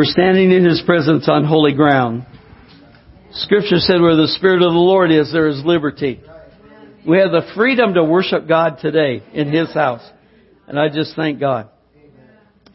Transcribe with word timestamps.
We're 0.00 0.06
standing 0.06 0.50
in 0.50 0.64
His 0.64 0.82
presence 0.86 1.28
on 1.28 1.44
holy 1.44 1.74
ground. 1.74 2.24
Scripture 3.32 3.76
said 3.76 4.00
where 4.00 4.16
the 4.16 4.28
Spirit 4.28 4.62
of 4.62 4.72
the 4.72 4.78
Lord 4.78 5.12
is, 5.12 5.30
there 5.30 5.46
is 5.46 5.60
liberty. 5.62 6.22
We 7.06 7.18
have 7.18 7.32
the 7.32 7.42
freedom 7.54 7.92
to 7.92 8.02
worship 8.02 8.48
God 8.48 8.78
today 8.80 9.22
in 9.34 9.52
His 9.52 9.74
house. 9.74 10.00
And 10.66 10.78
I 10.78 10.88
just 10.88 11.14
thank 11.16 11.38
God. 11.38 11.68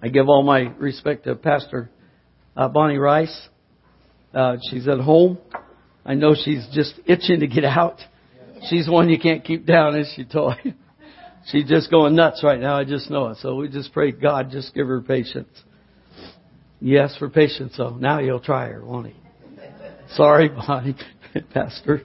I 0.04 0.10
give 0.10 0.30
all 0.30 0.44
my 0.44 0.72
respect 0.78 1.24
to 1.24 1.34
Pastor 1.34 1.90
uh, 2.56 2.68
Bonnie 2.68 3.00
Rice. 3.00 3.50
Uh, 4.32 4.58
she's 4.70 4.88
at 4.88 5.00
home. 5.00 5.40
I 6.06 6.14
know 6.14 6.36
she's 6.36 6.68
just 6.74 6.94
itching 7.08 7.40
to 7.40 7.48
get 7.48 7.66
out. 7.66 8.02
She's 8.70 8.88
one 8.88 9.10
you 9.10 9.18
can't 9.18 9.44
keep 9.44 9.66
down, 9.66 9.98
is 9.98 10.14
she, 10.16 10.26
Toy? 10.26 10.58
she's 11.48 11.68
just 11.68 11.90
going 11.90 12.16
nuts 12.16 12.44
right 12.44 12.60
now. 12.60 12.78
I 12.78 12.84
just 12.84 13.10
know 13.10 13.30
it. 13.30 13.38
So 13.42 13.56
we 13.56 13.68
just 13.68 13.94
pray 13.94 14.12
God 14.12 14.52
just 14.52 14.76
give 14.76 14.86
her 14.86 15.02
patience. 15.02 15.50
Yes, 16.80 17.16
for 17.18 17.30
patience. 17.30 17.74
So 17.76 17.90
now 17.90 18.20
you'll 18.20 18.40
try 18.40 18.68
her, 18.68 18.84
won't 18.84 19.08
he? 19.08 19.16
Sorry, 20.14 20.50
Bonnie, 20.50 20.96
Pastor. 21.54 22.02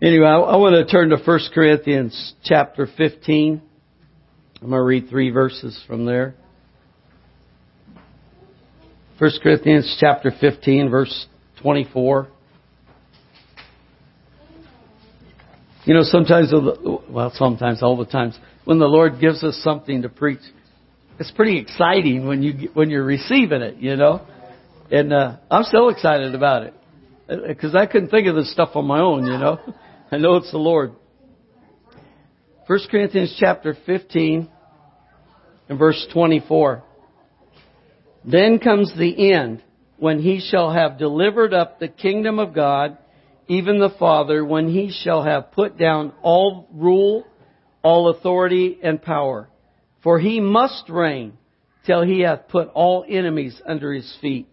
Anyway, 0.00 0.26
I, 0.26 0.36
I 0.36 0.56
want 0.56 0.74
to 0.74 0.90
turn 0.90 1.10
to 1.10 1.16
1 1.16 1.40
Corinthians 1.54 2.34
chapter 2.44 2.88
15. 2.96 3.62
I'm 4.60 4.70
going 4.70 4.78
to 4.78 4.84
read 4.84 5.08
three 5.08 5.30
verses 5.30 5.82
from 5.86 6.06
there. 6.06 6.34
1 9.18 9.30
Corinthians 9.42 9.96
chapter 10.00 10.32
15 10.40 10.90
verse 10.90 11.26
24. 11.62 12.28
You 15.84 15.94
know, 15.94 16.02
sometimes, 16.02 16.52
well, 17.10 17.30
sometimes, 17.34 17.82
all 17.82 17.96
the 17.96 18.06
times, 18.06 18.38
when 18.64 18.78
the 18.78 18.86
Lord 18.86 19.20
gives 19.20 19.44
us 19.44 19.60
something 19.62 20.02
to 20.02 20.08
preach, 20.08 20.40
it's 21.18 21.30
pretty 21.30 21.58
exciting 21.58 22.26
when 22.26 22.42
you 22.42 22.70
when 22.74 22.90
you're 22.90 23.04
receiving 23.04 23.62
it, 23.62 23.76
you 23.76 23.96
know. 23.96 24.26
And 24.90 25.12
uh, 25.12 25.36
I'm 25.50 25.64
so 25.64 25.88
excited 25.88 26.34
about 26.34 26.64
it 26.64 26.74
because 27.48 27.74
I 27.74 27.86
couldn't 27.86 28.10
think 28.10 28.26
of 28.26 28.34
this 28.34 28.52
stuff 28.52 28.70
on 28.74 28.86
my 28.86 29.00
own, 29.00 29.26
you 29.26 29.38
know. 29.38 29.58
I 30.12 30.18
know 30.18 30.36
it's 30.36 30.50
the 30.50 30.58
Lord. 30.58 30.92
1 32.66 32.78
Corinthians 32.90 33.36
chapter 33.38 33.76
15 33.86 34.48
and 35.68 35.78
verse 35.78 36.06
24. 36.12 36.82
Then 38.24 38.58
comes 38.58 38.92
the 38.96 39.32
end, 39.32 39.62
when 39.98 40.20
he 40.20 40.40
shall 40.40 40.72
have 40.72 40.98
delivered 40.98 41.52
up 41.52 41.78
the 41.78 41.88
kingdom 41.88 42.38
of 42.38 42.54
God, 42.54 42.96
even 43.48 43.78
the 43.78 43.94
Father, 43.98 44.44
when 44.44 44.68
he 44.68 44.90
shall 44.90 45.22
have 45.22 45.52
put 45.52 45.78
down 45.78 46.12
all 46.22 46.68
rule, 46.72 47.26
all 47.82 48.08
authority 48.08 48.78
and 48.82 49.00
power. 49.00 49.48
For 50.04 50.18
he 50.20 50.38
must 50.38 50.88
reign 50.90 51.32
till 51.86 52.02
he 52.02 52.20
hath 52.20 52.48
put 52.48 52.68
all 52.68 53.04
enemies 53.08 53.60
under 53.66 53.92
his 53.92 54.16
feet. 54.20 54.48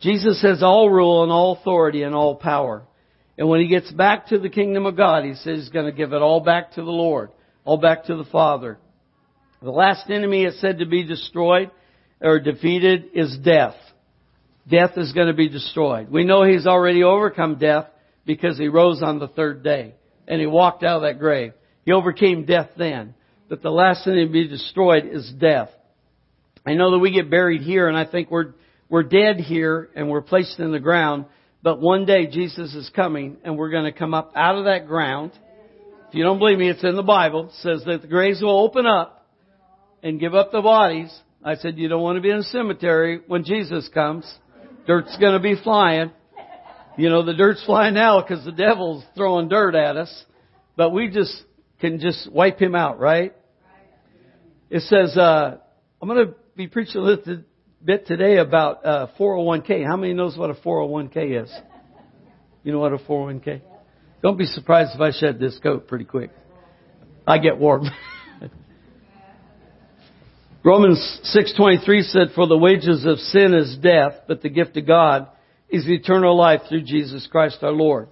Jesus 0.00 0.42
has 0.42 0.62
all 0.62 0.90
rule 0.90 1.22
and 1.22 1.32
all 1.32 1.56
authority 1.58 2.02
and 2.02 2.14
all 2.14 2.34
power. 2.34 2.82
And 3.38 3.48
when 3.48 3.60
he 3.60 3.68
gets 3.68 3.90
back 3.92 4.26
to 4.26 4.38
the 4.38 4.48
kingdom 4.48 4.86
of 4.86 4.96
God, 4.96 5.24
he 5.24 5.34
says 5.34 5.60
he's 5.60 5.68
going 5.68 5.86
to 5.86 5.96
give 5.96 6.12
it 6.12 6.20
all 6.20 6.40
back 6.40 6.72
to 6.72 6.82
the 6.82 6.90
Lord, 6.90 7.30
all 7.64 7.78
back 7.78 8.04
to 8.06 8.16
the 8.16 8.24
Father. 8.24 8.78
The 9.62 9.70
last 9.70 10.10
enemy 10.10 10.44
is 10.44 10.60
said 10.60 10.80
to 10.80 10.86
be 10.86 11.04
destroyed 11.04 11.70
or 12.20 12.40
defeated 12.40 13.10
is 13.14 13.38
death. 13.38 13.76
Death 14.68 14.92
is 14.96 15.12
going 15.12 15.28
to 15.28 15.34
be 15.34 15.48
destroyed. 15.48 16.10
We 16.10 16.24
know 16.24 16.42
he's 16.42 16.66
already 16.66 17.04
overcome 17.04 17.58
death 17.58 17.86
because 18.26 18.58
he 18.58 18.68
rose 18.68 19.02
on 19.02 19.20
the 19.20 19.28
third 19.28 19.62
day 19.62 19.94
and 20.26 20.40
he 20.40 20.46
walked 20.46 20.82
out 20.82 20.96
of 20.96 21.02
that 21.02 21.20
grave. 21.20 21.52
He 21.84 21.92
overcame 21.92 22.44
death 22.44 22.70
then. 22.76 23.14
But 23.48 23.62
the 23.62 23.70
last 23.70 24.04
thing 24.04 24.14
to 24.14 24.32
be 24.32 24.46
destroyed 24.46 25.04
is 25.10 25.30
death. 25.38 25.70
I 26.66 26.74
know 26.74 26.90
that 26.92 26.98
we 26.98 27.12
get 27.12 27.30
buried 27.30 27.62
here 27.62 27.88
and 27.88 27.96
I 27.96 28.04
think 28.04 28.30
we're, 28.30 28.54
we're 28.88 29.04
dead 29.04 29.36
here 29.36 29.88
and 29.94 30.08
we're 30.08 30.22
placed 30.22 30.58
in 30.58 30.70
the 30.70 30.80
ground. 30.80 31.26
But 31.62 31.80
one 31.80 32.04
day 32.04 32.26
Jesus 32.26 32.74
is 32.74 32.90
coming 32.94 33.38
and 33.44 33.56
we're 33.56 33.70
going 33.70 33.90
to 33.90 33.98
come 33.98 34.14
up 34.14 34.32
out 34.36 34.56
of 34.56 34.64
that 34.64 34.86
ground. 34.86 35.32
If 36.08 36.14
you 36.14 36.24
don't 36.24 36.38
believe 36.38 36.58
me, 36.58 36.68
it's 36.68 36.84
in 36.84 36.96
the 36.96 37.02
Bible. 37.02 37.48
It 37.48 37.54
says 37.62 37.82
that 37.86 38.02
the 38.02 38.08
graves 38.08 38.40
will 38.42 38.62
open 38.62 38.86
up 38.86 39.26
and 40.02 40.20
give 40.20 40.34
up 40.34 40.52
the 40.52 40.62
bodies 40.62 41.10
I 41.44 41.54
said, 41.54 41.78
you 41.78 41.88
don't 41.88 42.02
want 42.02 42.16
to 42.16 42.20
be 42.20 42.30
in 42.30 42.38
a 42.38 42.42
cemetery 42.42 43.20
when 43.26 43.44
Jesus 43.44 43.88
comes. 43.94 44.30
Dirt's 44.86 45.16
going 45.18 45.34
to 45.34 45.40
be 45.40 45.54
flying. 45.62 46.10
You 46.96 47.10
know, 47.10 47.24
the 47.24 47.34
dirt's 47.34 47.64
flying 47.64 47.94
now 47.94 48.20
because 48.20 48.44
the 48.44 48.52
devil's 48.52 49.04
throwing 49.16 49.48
dirt 49.48 49.76
at 49.76 49.96
us. 49.96 50.24
But 50.76 50.90
we 50.90 51.08
just 51.08 51.32
can 51.80 52.00
just 52.00 52.30
wipe 52.32 52.60
him 52.60 52.74
out, 52.74 52.98
right? 52.98 53.34
It 54.70 54.82
says, 54.82 55.16
uh, 55.16 55.58
I'm 56.00 56.08
going 56.08 56.26
to 56.26 56.34
be 56.56 56.66
preaching 56.66 57.00
a 57.00 57.04
little 57.04 57.42
bit 57.82 58.06
today 58.06 58.38
about 58.38 58.84
uh, 58.84 59.06
401k. 59.18 59.86
How 59.86 59.96
many 59.96 60.12
knows 60.12 60.36
what 60.36 60.50
a 60.50 60.54
401k 60.54 61.44
is? 61.44 61.52
You 62.64 62.72
know 62.72 62.80
what 62.80 62.92
a 62.92 62.98
401k? 62.98 63.62
Don't 64.22 64.36
be 64.36 64.46
surprised 64.46 64.90
if 64.94 65.00
I 65.00 65.12
shed 65.12 65.38
this 65.38 65.58
coat 65.62 65.86
pretty 65.86 66.04
quick. 66.04 66.30
I 67.26 67.38
get 67.38 67.58
warm. 67.58 67.84
Romans 70.64 71.20
6:23 71.36 72.02
said 72.10 72.28
for 72.34 72.46
the 72.46 72.58
wages 72.58 73.06
of 73.06 73.18
sin 73.18 73.54
is 73.54 73.76
death 73.76 74.22
but 74.26 74.42
the 74.42 74.48
gift 74.48 74.76
of 74.76 74.86
God 74.86 75.28
is 75.68 75.88
eternal 75.88 76.36
life 76.36 76.62
through 76.68 76.82
Jesus 76.82 77.28
Christ 77.30 77.58
our 77.62 77.70
Lord. 77.70 78.08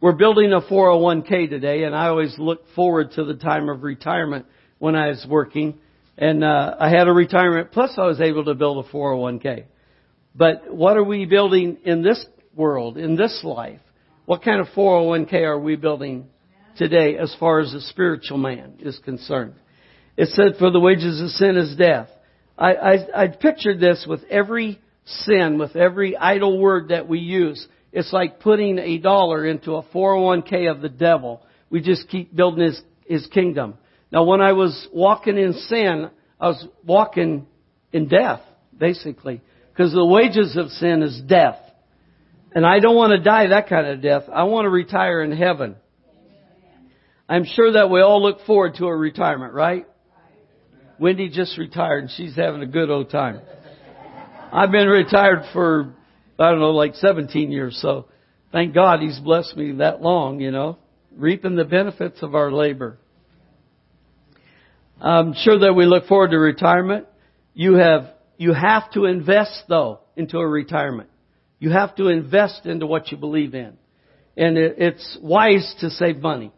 We're 0.00 0.12
building 0.12 0.52
a 0.52 0.60
401k 0.60 1.50
today 1.50 1.82
and 1.82 1.92
I 1.92 2.06
always 2.06 2.32
look 2.38 2.62
forward 2.76 3.10
to 3.16 3.24
the 3.24 3.34
time 3.34 3.68
of 3.68 3.82
retirement 3.82 4.46
when 4.78 4.94
I 4.94 5.08
was 5.08 5.26
working 5.28 5.80
and 6.16 6.44
uh, 6.44 6.76
I 6.78 6.88
had 6.88 7.08
a 7.08 7.12
retirement 7.12 7.72
plus 7.72 7.90
I 7.98 8.06
was 8.06 8.20
able 8.20 8.44
to 8.44 8.54
build 8.54 8.86
a 8.86 8.88
401k. 8.90 9.64
But 10.36 10.72
what 10.72 10.96
are 10.96 11.02
we 11.02 11.24
building 11.24 11.78
in 11.84 12.02
this 12.02 12.24
world, 12.54 12.96
in 12.96 13.16
this 13.16 13.40
life? 13.42 13.80
What 14.24 14.44
kind 14.44 14.60
of 14.60 14.68
401k 14.68 15.32
are 15.42 15.58
we 15.58 15.74
building 15.74 16.28
today 16.76 17.16
as 17.18 17.34
far 17.40 17.58
as 17.58 17.72
the 17.72 17.80
spiritual 17.80 18.38
man 18.38 18.74
is 18.78 19.00
concerned? 19.04 19.54
It 20.16 20.28
said, 20.28 20.60
for 20.60 20.70
the 20.70 20.78
wages 20.78 21.20
of 21.20 21.30
sin 21.30 21.56
is 21.56 21.76
death. 21.76 22.08
I, 22.56 22.74
I, 22.74 23.22
I 23.24 23.26
pictured 23.26 23.80
this 23.80 24.06
with 24.08 24.22
every 24.30 24.80
sin, 25.06 25.58
with 25.58 25.74
every 25.74 26.16
idle 26.16 26.56
word 26.60 26.90
that 26.90 27.08
we 27.08 27.18
use. 27.18 27.66
It's 27.92 28.12
like 28.12 28.40
putting 28.40 28.78
a 28.78 28.98
dollar 28.98 29.46
into 29.46 29.74
a 29.74 29.82
401k 29.82 30.70
of 30.70 30.80
the 30.80 30.88
devil. 30.88 31.42
We 31.70 31.80
just 31.80 32.08
keep 32.08 32.34
building 32.34 32.66
his, 32.66 32.80
his 33.06 33.26
kingdom. 33.28 33.74
Now 34.12 34.24
when 34.24 34.40
I 34.40 34.52
was 34.52 34.88
walking 34.92 35.38
in 35.38 35.52
sin, 35.54 36.10
I 36.40 36.48
was 36.48 36.66
walking 36.84 37.46
in 37.92 38.08
death, 38.08 38.40
basically. 38.76 39.40
Because 39.72 39.92
the 39.92 40.04
wages 40.04 40.56
of 40.56 40.70
sin 40.70 41.02
is 41.02 41.20
death. 41.26 41.58
And 42.54 42.66
I 42.66 42.80
don't 42.80 42.96
want 42.96 43.12
to 43.12 43.18
die 43.18 43.48
that 43.48 43.68
kind 43.68 43.86
of 43.86 44.02
death. 44.02 44.24
I 44.32 44.44
want 44.44 44.64
to 44.64 44.70
retire 44.70 45.22
in 45.22 45.32
heaven. 45.32 45.76
I'm 47.28 47.44
sure 47.44 47.72
that 47.72 47.90
we 47.90 48.00
all 48.00 48.22
look 48.22 48.44
forward 48.46 48.76
to 48.76 48.86
a 48.86 48.96
retirement, 48.96 49.52
right? 49.52 49.86
Wendy 50.98 51.28
just 51.28 51.58
retired 51.58 52.04
and 52.04 52.10
she's 52.10 52.34
having 52.34 52.62
a 52.62 52.66
good 52.66 52.90
old 52.90 53.10
time. 53.10 53.40
I've 54.50 54.70
been 54.70 54.88
retired 54.88 55.44
for, 55.52 55.94
I 56.38 56.50
don't 56.50 56.60
know, 56.60 56.70
like 56.70 56.94
17 56.94 57.50
years, 57.50 57.78
so 57.80 58.06
thank 58.52 58.74
God 58.74 59.00
he's 59.00 59.18
blessed 59.18 59.56
me 59.56 59.72
that 59.72 60.00
long, 60.00 60.40
you 60.40 60.50
know, 60.50 60.78
reaping 61.16 61.56
the 61.56 61.64
benefits 61.64 62.22
of 62.22 62.34
our 62.34 62.52
labor. 62.52 62.98
I'm 65.00 65.34
sure 65.34 65.58
that 65.60 65.74
we 65.74 65.86
look 65.86 66.06
forward 66.06 66.30
to 66.30 66.38
retirement. 66.38 67.06
You 67.54 67.74
have, 67.74 68.10
you 68.36 68.52
have 68.52 68.90
to 68.92 69.04
invest 69.04 69.64
though 69.68 70.00
into 70.16 70.38
a 70.38 70.46
retirement. 70.46 71.08
You 71.58 71.70
have 71.70 71.96
to 71.96 72.08
invest 72.08 72.66
into 72.66 72.86
what 72.86 73.10
you 73.10 73.16
believe 73.16 73.54
in. 73.54 73.76
And 74.36 74.56
it, 74.56 74.76
it's 74.78 75.18
wise 75.20 75.74
to 75.80 75.90
save 75.90 76.18
money. 76.18 76.52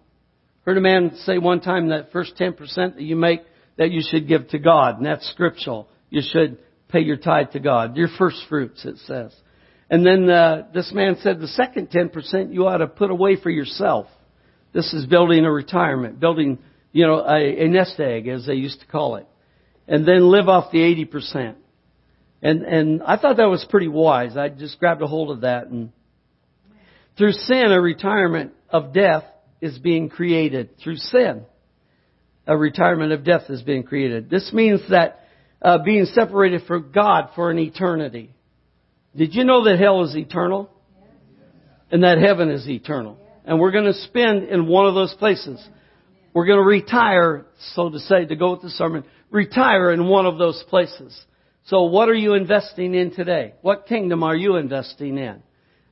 Heard 0.66 0.76
a 0.76 0.82
man 0.82 1.12
say 1.24 1.38
one 1.38 1.60
time 1.60 1.88
that 1.88 2.12
first 2.12 2.36
10% 2.36 2.56
that 2.76 3.00
you 3.00 3.16
make 3.16 3.40
that 3.78 3.90
you 3.90 4.02
should 4.06 4.28
give 4.28 4.48
to 4.48 4.58
God, 4.58 4.98
and 4.98 5.06
that's 5.06 5.26
scriptural. 5.30 5.88
You 6.10 6.20
should 6.22 6.58
pay 6.88 7.00
your 7.00 7.16
tithe 7.16 7.52
to 7.52 7.60
God, 7.60 7.96
your 7.96 8.08
first 8.18 8.36
fruits, 8.48 8.84
it 8.84 8.98
says. 9.06 9.34
And 9.90 10.06
then 10.06 10.30
uh, 10.30 10.68
this 10.72 10.92
man 10.94 11.16
said 11.20 11.40
the 11.40 11.48
second 11.48 11.90
10% 11.90 12.54
you 12.54 12.66
ought 12.66 12.78
to 12.78 12.86
put 12.86 13.10
away 13.10 13.36
for 13.36 13.50
yourself. 13.50 14.06
This 14.72 14.94
is 14.94 15.04
building 15.06 15.44
a 15.44 15.50
retirement, 15.50 16.20
building, 16.20 16.60
you 16.92 17.06
know, 17.06 17.18
a, 17.18 17.64
a 17.64 17.68
nest 17.68 17.98
egg, 17.98 18.28
as 18.28 18.46
they 18.46 18.54
used 18.54 18.80
to 18.80 18.86
call 18.86 19.16
it. 19.16 19.26
And 19.88 20.06
then 20.06 20.30
live 20.30 20.48
off 20.48 20.70
the 20.70 20.78
80%. 20.78 21.56
And, 22.40 22.62
and 22.62 23.02
I 23.02 23.16
thought 23.16 23.38
that 23.38 23.48
was 23.48 23.66
pretty 23.68 23.88
wise. 23.88 24.36
I 24.36 24.48
just 24.48 24.78
grabbed 24.78 25.02
a 25.02 25.08
hold 25.08 25.32
of 25.32 25.40
that. 25.40 25.66
And 25.66 25.90
through 27.18 27.32
sin, 27.32 27.72
a 27.72 27.80
retirement 27.80 28.52
of 28.70 28.94
death 28.94 29.24
is 29.60 29.76
being 29.78 30.08
created 30.08 30.78
through 30.78 30.96
sin 30.96 31.44
a 32.50 32.56
retirement 32.56 33.12
of 33.12 33.24
death 33.24 33.42
is 33.48 33.62
being 33.62 33.84
created. 33.84 34.28
This 34.28 34.52
means 34.52 34.80
that 34.90 35.20
uh, 35.62 35.78
being 35.78 36.06
separated 36.06 36.62
from 36.66 36.90
God 36.92 37.30
for 37.36 37.50
an 37.50 37.60
eternity. 37.60 38.34
Did 39.16 39.34
you 39.34 39.44
know 39.44 39.64
that 39.64 39.78
hell 39.78 40.04
is 40.04 40.16
eternal? 40.16 40.70
And 41.90 42.04
that 42.04 42.18
heaven 42.18 42.50
is 42.50 42.68
eternal. 42.68 43.18
And 43.44 43.58
we're 43.58 43.72
going 43.72 43.86
to 43.86 43.94
spend 43.94 44.44
in 44.44 44.66
one 44.68 44.86
of 44.86 44.94
those 44.94 45.14
places. 45.14 45.66
We're 46.32 46.46
going 46.46 46.60
to 46.60 46.64
retire, 46.64 47.46
so 47.74 47.90
to 47.90 47.98
say, 47.98 48.24
to 48.24 48.36
go 48.36 48.52
with 48.52 48.62
the 48.62 48.70
sermon, 48.70 49.04
retire 49.30 49.90
in 49.90 50.06
one 50.06 50.26
of 50.26 50.38
those 50.38 50.62
places. 50.68 51.20
So 51.64 51.84
what 51.84 52.08
are 52.08 52.14
you 52.14 52.34
investing 52.34 52.94
in 52.94 53.12
today? 53.12 53.54
What 53.62 53.86
kingdom 53.86 54.22
are 54.22 54.36
you 54.36 54.56
investing 54.56 55.18
in? 55.18 55.42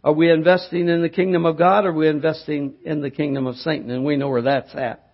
Are 0.04 0.12
we 0.12 0.30
investing 0.30 0.88
in 0.88 1.02
the 1.02 1.08
kingdom 1.08 1.44
of 1.44 1.58
God 1.58 1.84
or 1.84 1.88
are 1.88 1.92
we 1.92 2.08
investing 2.08 2.74
in 2.84 3.00
the 3.00 3.10
kingdom 3.10 3.46
of 3.46 3.56
Satan? 3.56 3.90
And 3.90 4.04
we 4.04 4.16
know 4.16 4.28
where 4.28 4.42
that's 4.42 4.74
at. 4.74 5.12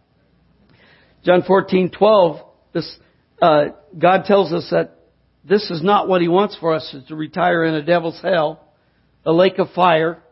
John 1.24 1.42
14, 1.46 1.90
12, 1.90 2.46
this, 2.74 2.96
uh, 3.40 3.64
God 3.98 4.24
tells 4.26 4.52
us 4.52 4.68
that 4.70 4.98
this 5.46 5.70
is 5.70 5.82
not 5.82 6.08
what 6.08 6.22
He 6.22 6.28
wants 6.28 6.56
for 6.58 6.74
us, 6.74 6.92
is 6.94 7.06
to 7.08 7.16
retire 7.16 7.64
in 7.64 7.74
a 7.74 7.82
devil's 7.82 8.20
hell, 8.22 8.64
a 9.26 9.32
lake 9.32 9.58
of 9.58 9.70
fire. 9.70 10.22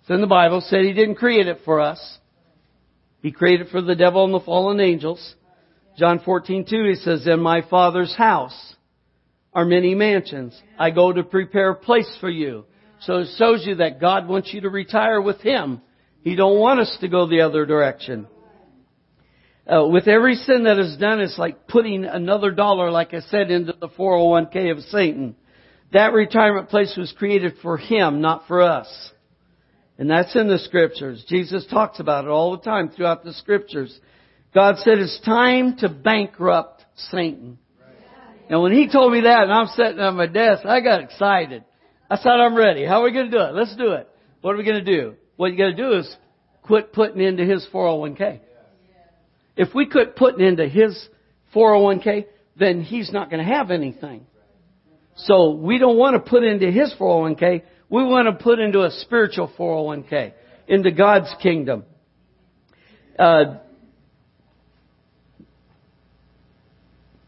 It's 0.00 0.10
in 0.10 0.20
the 0.20 0.26
Bible, 0.26 0.60
said 0.60 0.84
He 0.84 0.92
didn't 0.92 1.16
create 1.16 1.46
it 1.46 1.60
for 1.64 1.80
us. 1.80 2.18
He 3.22 3.32
created 3.32 3.68
it 3.68 3.70
for 3.70 3.80
the 3.80 3.94
devil 3.94 4.24
and 4.24 4.34
the 4.34 4.40
fallen 4.40 4.80
angels. 4.80 5.34
John 5.96 6.20
14, 6.24 6.66
2, 6.68 6.84
He 6.84 6.94
says, 6.96 7.26
in 7.26 7.40
my 7.40 7.62
Father's 7.68 8.14
house 8.14 8.74
are 9.52 9.64
many 9.64 9.94
mansions. 9.94 10.60
I 10.78 10.90
go 10.90 11.12
to 11.12 11.22
prepare 11.22 11.70
a 11.70 11.76
place 11.76 12.16
for 12.20 12.28
you. 12.28 12.64
So 13.00 13.18
it 13.18 13.28
shows 13.38 13.64
you 13.64 13.76
that 13.76 14.00
God 14.00 14.28
wants 14.28 14.52
you 14.52 14.62
to 14.62 14.70
retire 14.70 15.20
with 15.20 15.40
Him. 15.40 15.80
He 16.22 16.34
don't 16.34 16.58
want 16.58 16.80
us 16.80 16.96
to 17.00 17.08
go 17.08 17.28
the 17.28 17.42
other 17.42 17.64
direction. 17.66 18.26
Uh, 19.66 19.86
with 19.86 20.08
every 20.08 20.34
sin 20.34 20.64
that 20.64 20.78
is 20.78 20.96
done, 20.98 21.20
it's 21.20 21.38
like 21.38 21.66
putting 21.66 22.04
another 22.04 22.50
dollar, 22.50 22.90
like 22.90 23.14
I 23.14 23.20
said, 23.20 23.50
into 23.50 23.72
the 23.72 23.88
401k 23.88 24.70
of 24.70 24.80
Satan. 24.84 25.36
That 25.92 26.12
retirement 26.12 26.68
place 26.68 26.94
was 26.96 27.14
created 27.16 27.54
for 27.62 27.78
him, 27.78 28.20
not 28.20 28.46
for 28.46 28.60
us. 28.60 28.88
And 29.96 30.10
that's 30.10 30.34
in 30.36 30.48
the 30.48 30.58
scriptures. 30.58 31.24
Jesus 31.28 31.64
talks 31.70 32.00
about 32.00 32.24
it 32.24 32.28
all 32.28 32.56
the 32.56 32.62
time 32.62 32.90
throughout 32.90 33.24
the 33.24 33.32
scriptures. 33.32 33.98
God 34.52 34.76
said 34.78 34.98
it's 34.98 35.20
time 35.24 35.76
to 35.78 35.88
bankrupt 35.88 36.84
Satan. 37.10 37.58
And 38.50 38.60
when 38.60 38.72
he 38.72 38.90
told 38.90 39.12
me 39.12 39.22
that 39.22 39.44
and 39.44 39.52
I'm 39.52 39.68
sitting 39.68 40.00
on 40.00 40.16
my 40.16 40.26
desk, 40.26 40.66
I 40.66 40.80
got 40.80 41.00
excited. 41.00 41.64
I 42.10 42.16
said, 42.16 42.32
I'm 42.32 42.54
ready. 42.54 42.84
How 42.84 43.00
are 43.00 43.04
we 43.04 43.12
going 43.12 43.30
to 43.30 43.36
do 43.36 43.42
it? 43.42 43.54
Let's 43.54 43.74
do 43.76 43.92
it. 43.92 44.08
What 44.42 44.54
are 44.54 44.58
we 44.58 44.64
going 44.64 44.84
to 44.84 44.96
do? 44.96 45.14
What 45.36 45.52
you 45.52 45.58
got 45.58 45.70
to 45.70 45.76
do 45.76 45.92
is 45.94 46.16
quit 46.62 46.92
putting 46.92 47.22
into 47.22 47.44
his 47.44 47.66
401k. 47.72 48.40
If 49.56 49.74
we 49.74 49.86
quit 49.86 50.16
putting 50.16 50.44
into 50.44 50.66
his 50.68 51.08
401k, 51.54 52.26
then 52.58 52.82
he's 52.82 53.12
not 53.12 53.30
going 53.30 53.44
to 53.44 53.52
have 53.52 53.70
anything. 53.70 54.26
So 55.16 55.52
we 55.52 55.78
don't 55.78 55.96
want 55.96 56.14
to 56.14 56.30
put 56.30 56.42
into 56.42 56.70
his 56.70 56.92
401k. 56.98 57.62
We 57.88 58.02
want 58.04 58.26
to 58.26 58.42
put 58.42 58.58
into 58.58 58.82
a 58.82 58.90
spiritual 58.90 59.52
401k, 59.56 60.32
into 60.66 60.90
God's 60.90 61.32
kingdom. 61.40 61.84
Uh, 63.16 63.58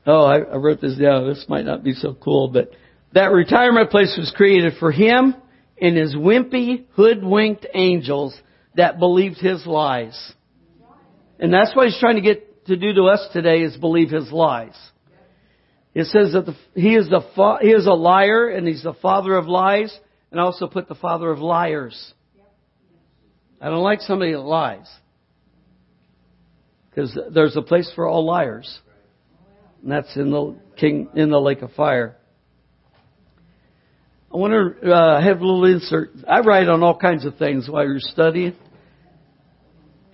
oh, 0.04 0.24
I, 0.24 0.38
I 0.38 0.56
wrote 0.56 0.80
this 0.80 0.96
down. 0.96 1.28
This 1.28 1.44
might 1.48 1.64
not 1.64 1.84
be 1.84 1.92
so 1.92 2.14
cool, 2.14 2.48
but 2.48 2.70
that 3.12 3.30
retirement 3.30 3.90
place 3.90 4.14
was 4.18 4.32
created 4.36 4.74
for 4.80 4.90
him 4.90 5.34
and 5.80 5.96
his 5.96 6.14
wimpy, 6.14 6.86
hoodwinked 6.94 7.66
angels 7.72 8.36
that 8.74 8.98
believed 8.98 9.38
his 9.38 9.64
lies. 9.66 10.32
And 11.38 11.52
that's 11.52 11.74
what 11.74 11.86
he's 11.86 11.98
trying 11.98 12.16
to 12.16 12.22
get 12.22 12.66
to 12.66 12.76
do 12.76 12.94
to 12.94 13.04
us 13.04 13.26
today 13.32 13.62
is 13.62 13.76
believe 13.76 14.10
his 14.10 14.30
lies. 14.32 14.76
It 15.94 16.06
says 16.06 16.32
that 16.32 16.46
the, 16.46 16.56
he 16.78 16.94
is 16.94 17.08
the 17.08 17.22
fa- 17.34 17.58
he 17.62 17.70
is 17.70 17.86
a 17.86 17.92
liar 17.92 18.48
and 18.48 18.66
he's 18.66 18.82
the 18.82 18.94
father 18.94 19.34
of 19.34 19.46
lies, 19.46 19.96
and 20.30 20.38
also 20.38 20.66
put 20.66 20.88
the 20.88 20.94
father 20.94 21.30
of 21.30 21.38
liars. 21.38 22.12
I 23.60 23.70
don't 23.70 23.82
like 23.82 24.00
somebody 24.02 24.32
that 24.32 24.40
lies 24.40 24.86
because 26.90 27.18
there's 27.32 27.56
a 27.56 27.62
place 27.62 27.90
for 27.94 28.06
all 28.06 28.26
liars, 28.26 28.78
and 29.82 29.90
that's 29.90 30.14
in 30.16 30.30
the 30.30 30.56
king 30.76 31.08
in 31.14 31.30
the 31.30 31.40
lake 31.40 31.62
of 31.62 31.72
fire. 31.72 32.16
I 34.32 34.36
want 34.36 34.52
to 34.82 34.92
uh, 34.92 35.22
have 35.22 35.40
a 35.40 35.46
little 35.46 35.64
insert. 35.64 36.10
I 36.28 36.40
write 36.40 36.68
on 36.68 36.82
all 36.82 36.98
kinds 36.98 37.24
of 37.24 37.38
things 37.38 37.70
while 37.70 37.86
you're 37.86 38.00
studying, 38.00 38.54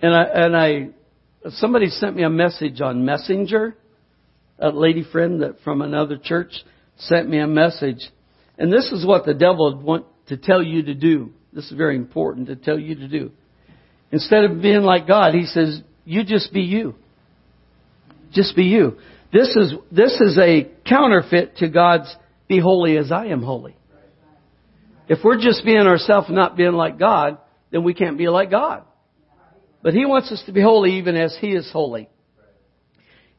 and 0.01 0.15
I 0.15 0.23
and 0.23 0.55
I 0.55 0.89
somebody 1.49 1.89
sent 1.89 2.15
me 2.15 2.23
a 2.23 2.29
message 2.29 2.81
on 2.81 3.05
Messenger. 3.05 3.75
A 4.59 4.69
lady 4.69 5.03
friend 5.11 5.41
that 5.41 5.61
from 5.63 5.81
another 5.81 6.17
church 6.17 6.51
sent 6.97 7.29
me 7.29 7.39
a 7.39 7.47
message. 7.47 7.99
And 8.57 8.71
this 8.71 8.91
is 8.91 9.05
what 9.05 9.25
the 9.25 9.33
devil 9.33 9.75
would 9.75 9.83
want 9.83 10.05
to 10.27 10.37
tell 10.37 10.61
you 10.61 10.83
to 10.83 10.93
do. 10.93 11.31
This 11.51 11.65
is 11.65 11.77
very 11.77 11.95
important 11.95 12.47
to 12.47 12.55
tell 12.55 12.79
you 12.79 12.95
to 12.95 13.07
do. 13.07 13.31
Instead 14.11 14.45
of 14.45 14.61
being 14.61 14.81
like 14.81 15.07
God, 15.07 15.33
he 15.33 15.45
says, 15.45 15.81
you 16.05 16.23
just 16.23 16.53
be 16.53 16.61
you. 16.61 16.95
Just 18.31 18.55
be 18.55 18.63
you. 18.65 18.97
This 19.31 19.49
is, 19.55 19.73
this 19.91 20.13
is 20.21 20.37
a 20.37 20.69
counterfeit 20.87 21.57
to 21.57 21.69
God's 21.69 22.15
be 22.47 22.59
holy 22.59 22.97
as 22.97 23.11
I 23.11 23.27
am 23.27 23.41
holy. 23.41 23.75
If 25.07 25.19
we're 25.23 25.41
just 25.41 25.65
being 25.65 25.87
ourselves 25.87 26.27
not 26.29 26.55
being 26.55 26.73
like 26.73 26.99
God, 26.99 27.39
then 27.71 27.83
we 27.83 27.93
can't 27.93 28.17
be 28.17 28.29
like 28.29 28.51
God. 28.51 28.83
But 29.83 29.93
he 29.93 30.05
wants 30.05 30.31
us 30.31 30.41
to 30.45 30.53
be 30.53 30.61
holy 30.61 30.97
even 30.97 31.17
as 31.17 31.37
he 31.39 31.49
is 31.49 31.69
holy. 31.71 32.09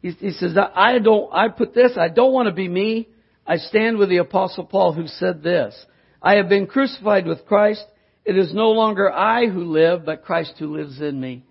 He, 0.03 0.11
he 0.11 0.31
says, 0.33 0.55
I 0.57 0.99
don't, 0.99 1.33
I 1.33 1.49
put 1.49 1.75
this, 1.75 1.93
I 1.99 2.09
don't 2.09 2.35
want 2.35 2.49
to 2.49 2.55
be 2.55 2.69
me. 2.69 3.09
I 3.47 3.57
stand 3.57 3.97
with 3.97 4.11
the 4.11 4.19
apostle 4.19 4.65
Paul 4.65 4.93
who 4.93 5.07
said 5.07 5.43
this. 5.43 5.75
I 6.23 6.37
have 6.37 6.51
been 6.51 6.67
crucified 6.67 7.27
with 7.27 7.47
Christ. 7.47 7.85
It 8.25 8.37
is 8.37 8.55
no 8.55 8.71
longer 8.71 9.11
I 9.11 9.47
who 9.49 9.65
live, 9.65 10.05
but 10.05 10.25
Christ 10.25 10.55
who 10.59 10.77
lives 10.77 11.01
in 11.01 11.19
me. 11.19 11.45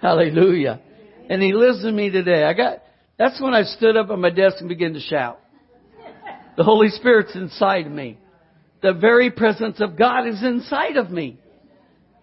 Hallelujah. 0.00 0.80
And 1.28 1.42
he 1.42 1.52
lives 1.52 1.84
in 1.84 1.94
me 1.94 2.10
today. 2.10 2.44
I 2.44 2.54
got, 2.54 2.82
that's 3.18 3.40
when 3.40 3.54
I 3.54 3.62
stood 3.62 3.96
up 3.96 4.10
at 4.10 4.18
my 4.18 4.30
desk 4.30 4.56
and 4.60 4.68
began 4.68 4.94
to 4.94 5.00
shout. 5.00 5.40
The 6.56 6.64
Holy 6.64 6.88
Spirit's 6.90 7.34
inside 7.34 7.90
me. 7.90 8.18
The 8.82 8.92
very 8.92 9.30
presence 9.30 9.80
of 9.80 9.96
God 9.96 10.26
is 10.26 10.42
inside 10.42 10.96
of 10.96 11.10
me. 11.10 11.38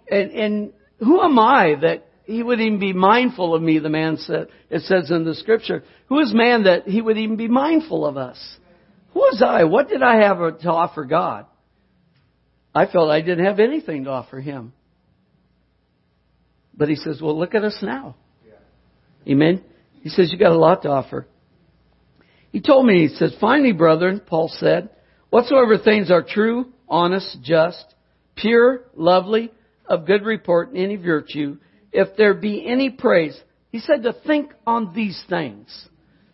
And, 0.09 0.31
and 0.31 0.73
who 0.99 1.21
am 1.21 1.39
I 1.39 1.75
that 1.81 2.05
he 2.25 2.43
would 2.43 2.59
even 2.59 2.79
be 2.79 2.93
mindful 2.93 3.55
of 3.55 3.61
me, 3.61 3.79
the 3.79 3.89
man 3.89 4.17
said, 4.17 4.47
it 4.69 4.83
says 4.83 5.09
in 5.09 5.25
the 5.25 5.33
scripture. 5.33 5.83
Who 6.07 6.19
is 6.19 6.31
man 6.33 6.63
that 6.63 6.87
he 6.87 7.01
would 7.01 7.17
even 7.17 7.37
be 7.37 7.47
mindful 7.47 8.05
of 8.05 8.17
us? 8.17 8.37
Who 9.13 9.19
was 9.19 9.43
I? 9.45 9.63
What 9.63 9.89
did 9.89 10.03
I 10.03 10.17
have 10.17 10.59
to 10.59 10.69
offer 10.69 11.05
God? 11.05 11.47
I 12.75 12.85
felt 12.85 13.09
I 13.09 13.21
didn't 13.21 13.45
have 13.45 13.59
anything 13.59 14.03
to 14.03 14.11
offer 14.11 14.39
him. 14.39 14.73
But 16.75 16.87
he 16.87 16.95
says, 16.95 17.19
well, 17.21 17.37
look 17.37 17.55
at 17.55 17.63
us 17.63 17.79
now. 17.81 18.15
Amen. 19.27 19.63
He 20.01 20.09
says, 20.09 20.31
you 20.31 20.37
got 20.37 20.51
a 20.51 20.57
lot 20.57 20.83
to 20.83 20.89
offer. 20.89 21.27
He 22.51 22.61
told 22.61 22.85
me, 22.85 23.07
he 23.07 23.15
says, 23.15 23.35
finally, 23.41 23.73
brethren, 23.73 24.21
Paul 24.25 24.49
said, 24.53 24.89
whatsoever 25.29 25.77
things 25.77 26.09
are 26.11 26.23
true, 26.23 26.67
honest, 26.87 27.39
just, 27.41 27.93
pure, 28.35 28.81
lovely, 28.95 29.51
of 29.89 30.05
good 30.05 30.23
report 30.23 30.69
and 30.69 30.77
any 30.77 30.95
virtue, 30.95 31.57
if 31.91 32.15
there 32.15 32.35
be 32.35 32.65
any 32.65 32.91
praise, 32.91 33.37
he 33.71 33.79
said 33.79 34.03
to 34.03 34.13
think 34.25 34.53
on 34.65 34.93
these 34.93 35.21
things. 35.27 35.87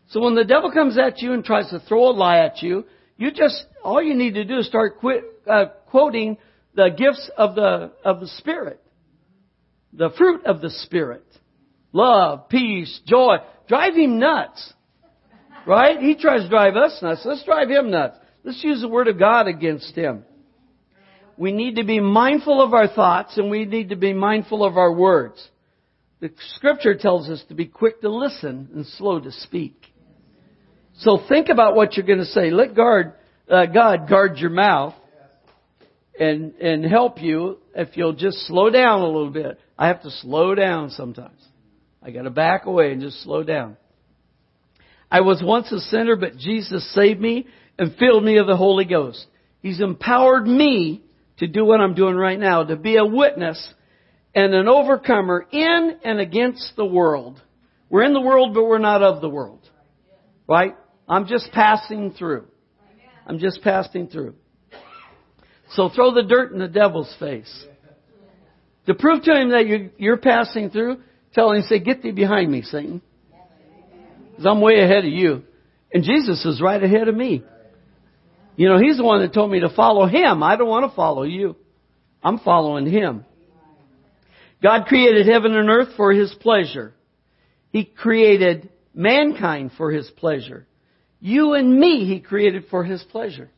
So 0.09 0.21
when 0.21 0.35
the 0.35 0.43
devil 0.43 0.71
comes 0.71 0.97
at 0.97 1.21
you 1.21 1.33
and 1.33 1.43
tries 1.43 1.69
to 1.69 1.79
throw 1.79 2.09
a 2.09 2.11
lie 2.11 2.39
at 2.39 2.61
you, 2.61 2.85
you 3.17 3.31
just, 3.31 3.65
all 3.83 4.03
you 4.03 4.13
need 4.13 4.35
to 4.35 4.43
do 4.43 4.59
is 4.59 4.67
start 4.67 4.99
quit, 4.99 5.23
uh, 5.49 5.65
quoting 5.87 6.37
the 6.75 6.89
gifts 6.95 7.31
of 7.37 7.55
the, 7.55 7.93
of 8.03 8.19
the 8.19 8.27
Spirit. 8.27 8.81
The 9.93 10.09
fruit 10.17 10.45
of 10.45 10.61
the 10.61 10.69
Spirit. 10.69 11.25
Love, 11.93 12.49
peace, 12.49 12.99
joy. 13.07 13.37
Drive 13.69 13.95
him 13.95 14.19
nuts. 14.19 14.73
Right? 15.65 15.99
He 15.99 16.15
tries 16.15 16.41
to 16.41 16.49
drive 16.49 16.75
us 16.75 16.99
nuts. 17.01 17.21
Let's 17.23 17.45
drive 17.45 17.69
him 17.69 17.89
nuts. 17.89 18.17
Let's 18.43 18.63
use 18.63 18.81
the 18.81 18.89
Word 18.89 19.07
of 19.07 19.17
God 19.17 19.47
against 19.47 19.95
him 19.95 20.25
we 21.37 21.51
need 21.51 21.75
to 21.75 21.83
be 21.83 21.99
mindful 21.99 22.61
of 22.61 22.73
our 22.73 22.87
thoughts 22.87 23.37
and 23.37 23.49
we 23.49 23.65
need 23.65 23.89
to 23.89 23.95
be 23.95 24.13
mindful 24.13 24.63
of 24.63 24.77
our 24.77 24.93
words. 24.93 25.45
The 26.21 26.31
scripture 26.55 26.95
tells 26.95 27.29
us 27.29 27.43
to 27.49 27.55
be 27.55 27.65
quick 27.65 28.01
to 28.01 28.09
listen 28.09 28.69
and 28.73 28.85
slow 28.85 29.19
to 29.19 29.31
speak. 29.31 29.75
So 30.99 31.19
think 31.27 31.49
about 31.49 31.75
what 31.75 31.97
you're 31.97 32.05
going 32.05 32.19
to 32.19 32.25
say. 32.25 32.51
Let 32.51 32.73
guard, 32.73 33.13
uh, 33.49 33.65
God 33.65 34.07
guard 34.07 34.37
your 34.37 34.49
mouth 34.49 34.93
and, 36.17 36.53
and 36.55 36.85
help 36.85 37.21
you 37.21 37.57
if 37.75 37.97
you'll 37.97 38.13
just 38.13 38.47
slow 38.47 38.69
down 38.69 39.01
a 39.01 39.05
little 39.05 39.29
bit. 39.29 39.59
I 39.77 39.87
have 39.87 40.01
to 40.03 40.09
slow 40.09 40.55
down 40.55 40.89
sometimes. 40.91 41.41
I 42.01 42.11
got 42.11 42.21
to 42.21 42.29
back 42.29 42.65
away 42.65 42.93
and 42.93 43.01
just 43.01 43.21
slow 43.23 43.43
down. 43.43 43.75
I 45.11 45.21
was 45.21 45.41
once 45.43 45.71
a 45.71 45.79
sinner, 45.79 46.15
but 46.15 46.37
Jesus 46.37 46.93
saved 46.93 47.19
me 47.19 47.45
and 47.77 47.95
filled 47.97 48.23
me 48.23 48.37
of 48.37 48.47
the 48.47 48.55
Holy 48.55 48.85
Ghost. 48.85 49.25
He's 49.61 49.81
empowered 49.81 50.47
me 50.47 51.03
to 51.37 51.47
do 51.47 51.65
what 51.65 51.81
I'm 51.81 51.93
doing 51.93 52.15
right 52.15 52.39
now, 52.39 52.63
to 52.63 52.75
be 52.75 52.97
a 52.97 53.05
witness 53.05 53.73
and 54.33 54.53
an 54.53 54.67
overcomer 54.67 55.45
in 55.51 55.97
and 56.03 56.19
against 56.19 56.73
the 56.75 56.85
world. 56.85 57.41
We're 57.89 58.03
in 58.03 58.13
the 58.13 58.21
world, 58.21 58.53
but 58.53 58.65
we're 58.65 58.79
not 58.79 59.01
of 59.01 59.21
the 59.21 59.29
world. 59.29 59.61
Right? 60.47 60.75
I'm 61.07 61.27
just 61.27 61.51
passing 61.51 62.13
through. 62.13 62.45
I'm 63.25 63.39
just 63.39 63.61
passing 63.61 64.07
through. 64.07 64.35
So 65.71 65.89
throw 65.89 66.13
the 66.13 66.23
dirt 66.23 66.51
in 66.51 66.59
the 66.59 66.67
devil's 66.67 67.13
face. 67.19 67.65
To 68.87 68.93
prove 68.93 69.23
to 69.23 69.31
him 69.33 69.49
that 69.49 69.91
you're 69.97 70.17
passing 70.17 70.69
through, 70.69 71.01
tell 71.33 71.51
him, 71.51 71.63
say, 71.63 71.79
get 71.79 72.03
thee 72.03 72.11
behind 72.11 72.51
me, 72.51 72.61
Satan. 72.61 73.01
Because 74.31 74.45
I'm 74.45 74.61
way 74.61 74.79
ahead 74.79 75.05
of 75.05 75.11
you. 75.11 75.43
And 75.93 76.03
Jesus 76.03 76.45
is 76.45 76.61
right 76.61 76.81
ahead 76.81 77.07
of 77.07 77.15
me. 77.15 77.43
You 78.55 78.69
know, 78.69 78.77
He's 78.79 78.97
the 78.97 79.03
one 79.03 79.21
that 79.21 79.33
told 79.33 79.51
me 79.51 79.59
to 79.61 79.69
follow 79.69 80.07
Him. 80.07 80.43
I 80.43 80.55
don't 80.55 80.69
want 80.69 80.89
to 80.89 80.95
follow 80.95 81.23
you. 81.23 81.55
I'm 82.23 82.39
following 82.39 82.87
Him. 82.87 83.25
God 84.63 84.85
created 84.85 85.27
heaven 85.27 85.55
and 85.55 85.69
earth 85.69 85.89
for 85.97 86.11
His 86.11 86.33
pleasure. 86.39 86.93
He 87.71 87.83
created 87.83 88.69
mankind 88.93 89.71
for 89.77 89.91
His 89.91 90.09
pleasure. 90.17 90.65
You 91.19 91.53
and 91.53 91.77
me, 91.77 92.05
He 92.05 92.19
created 92.19 92.65
for 92.69 92.83
His 92.83 93.03
pleasure. 93.03 93.49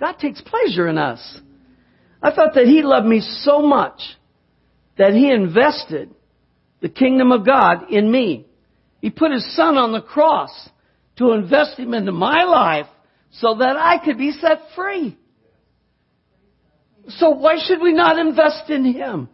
God 0.00 0.18
takes 0.18 0.40
pleasure 0.40 0.88
in 0.88 0.98
us. 0.98 1.40
I 2.22 2.34
thought 2.34 2.54
that 2.54 2.66
He 2.66 2.82
loved 2.82 3.06
me 3.06 3.20
so 3.20 3.60
much 3.60 4.00
that 4.98 5.12
He 5.12 5.30
invested 5.30 6.14
the 6.80 6.88
kingdom 6.88 7.32
of 7.32 7.44
God 7.44 7.90
in 7.90 8.10
me. 8.10 8.46
He 9.00 9.10
put 9.10 9.32
His 9.32 9.54
Son 9.54 9.76
on 9.76 9.92
the 9.92 10.00
cross 10.00 10.68
to 11.16 11.32
invest 11.32 11.78
Him 11.78 11.94
into 11.94 12.12
my 12.12 12.44
life 12.44 12.86
so 13.40 13.56
that 13.58 13.76
I 13.76 13.98
could 14.04 14.18
be 14.18 14.32
set 14.32 14.58
free. 14.74 15.16
So 17.08 17.30
why 17.30 17.56
should 17.64 17.80
we 17.80 17.92
not 17.92 18.18
invest 18.18 18.70
in 18.70 18.84
Him? 18.84 19.28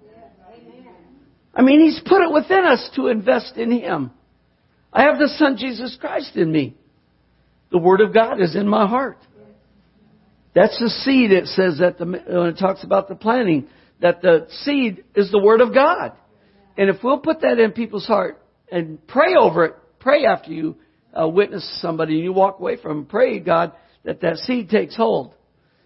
I 1.55 1.63
mean, 1.63 1.81
He's 1.81 2.01
put 2.05 2.23
it 2.23 2.33
within 2.33 2.65
us 2.65 2.91
to 2.97 3.09
invest 3.09 3.57
in 3.57 3.71
Him. 3.71 4.11
I 4.93 5.05
have 5.05 5.19
the 5.19 5.29
Son 5.29 5.57
Jesus 5.57 5.97
Christ 6.01 6.37
in 6.37 6.51
me. 6.51 6.77
The 7.71 7.79
Word 7.79 8.01
of 8.01 8.13
God 8.13 8.41
is 8.41 8.55
in 8.55 8.69
my 8.69 8.87
heart. 8.87 9.19
That's 10.55 10.79
the 10.79 10.91
seed 10.91 11.33
it 11.33 11.47
says 11.47 11.79
that 11.79 11.97
the, 11.97 12.05
when 12.05 12.49
it 12.49 12.59
talks 12.59 12.85
about 12.85 13.09
the 13.09 13.15
planting, 13.15 13.69
that 14.01 14.21
the 14.21 14.49
seed 14.65 15.05
is 15.15 15.31
the 15.31 15.39
Word 15.39 15.63
of 15.63 15.73
God. 15.73 16.13
And 16.77 16.91
if 16.91 17.03
we'll 17.03 17.19
put 17.19 17.41
that 17.41 17.59
in 17.59 17.73
people's 17.73 18.07
heart 18.07 18.43
and 18.71 19.07
pray 19.07 19.35
over 19.39 19.65
it, 19.65 19.75
pray 19.99 20.27
after 20.27 20.51
you 20.51 20.77
uh, 21.19 21.29
witness 21.29 21.67
somebody 21.81 22.17
and 22.17 22.25
you 22.25 22.33
walk 22.33 22.59
away 22.59 22.77
from 22.77 22.99
them, 22.99 23.07
pray 23.07 23.39
God 23.39 23.73
that 24.05 24.21
that 24.21 24.39
seed 24.39 24.69
takes 24.69 24.97
hold 24.97 25.35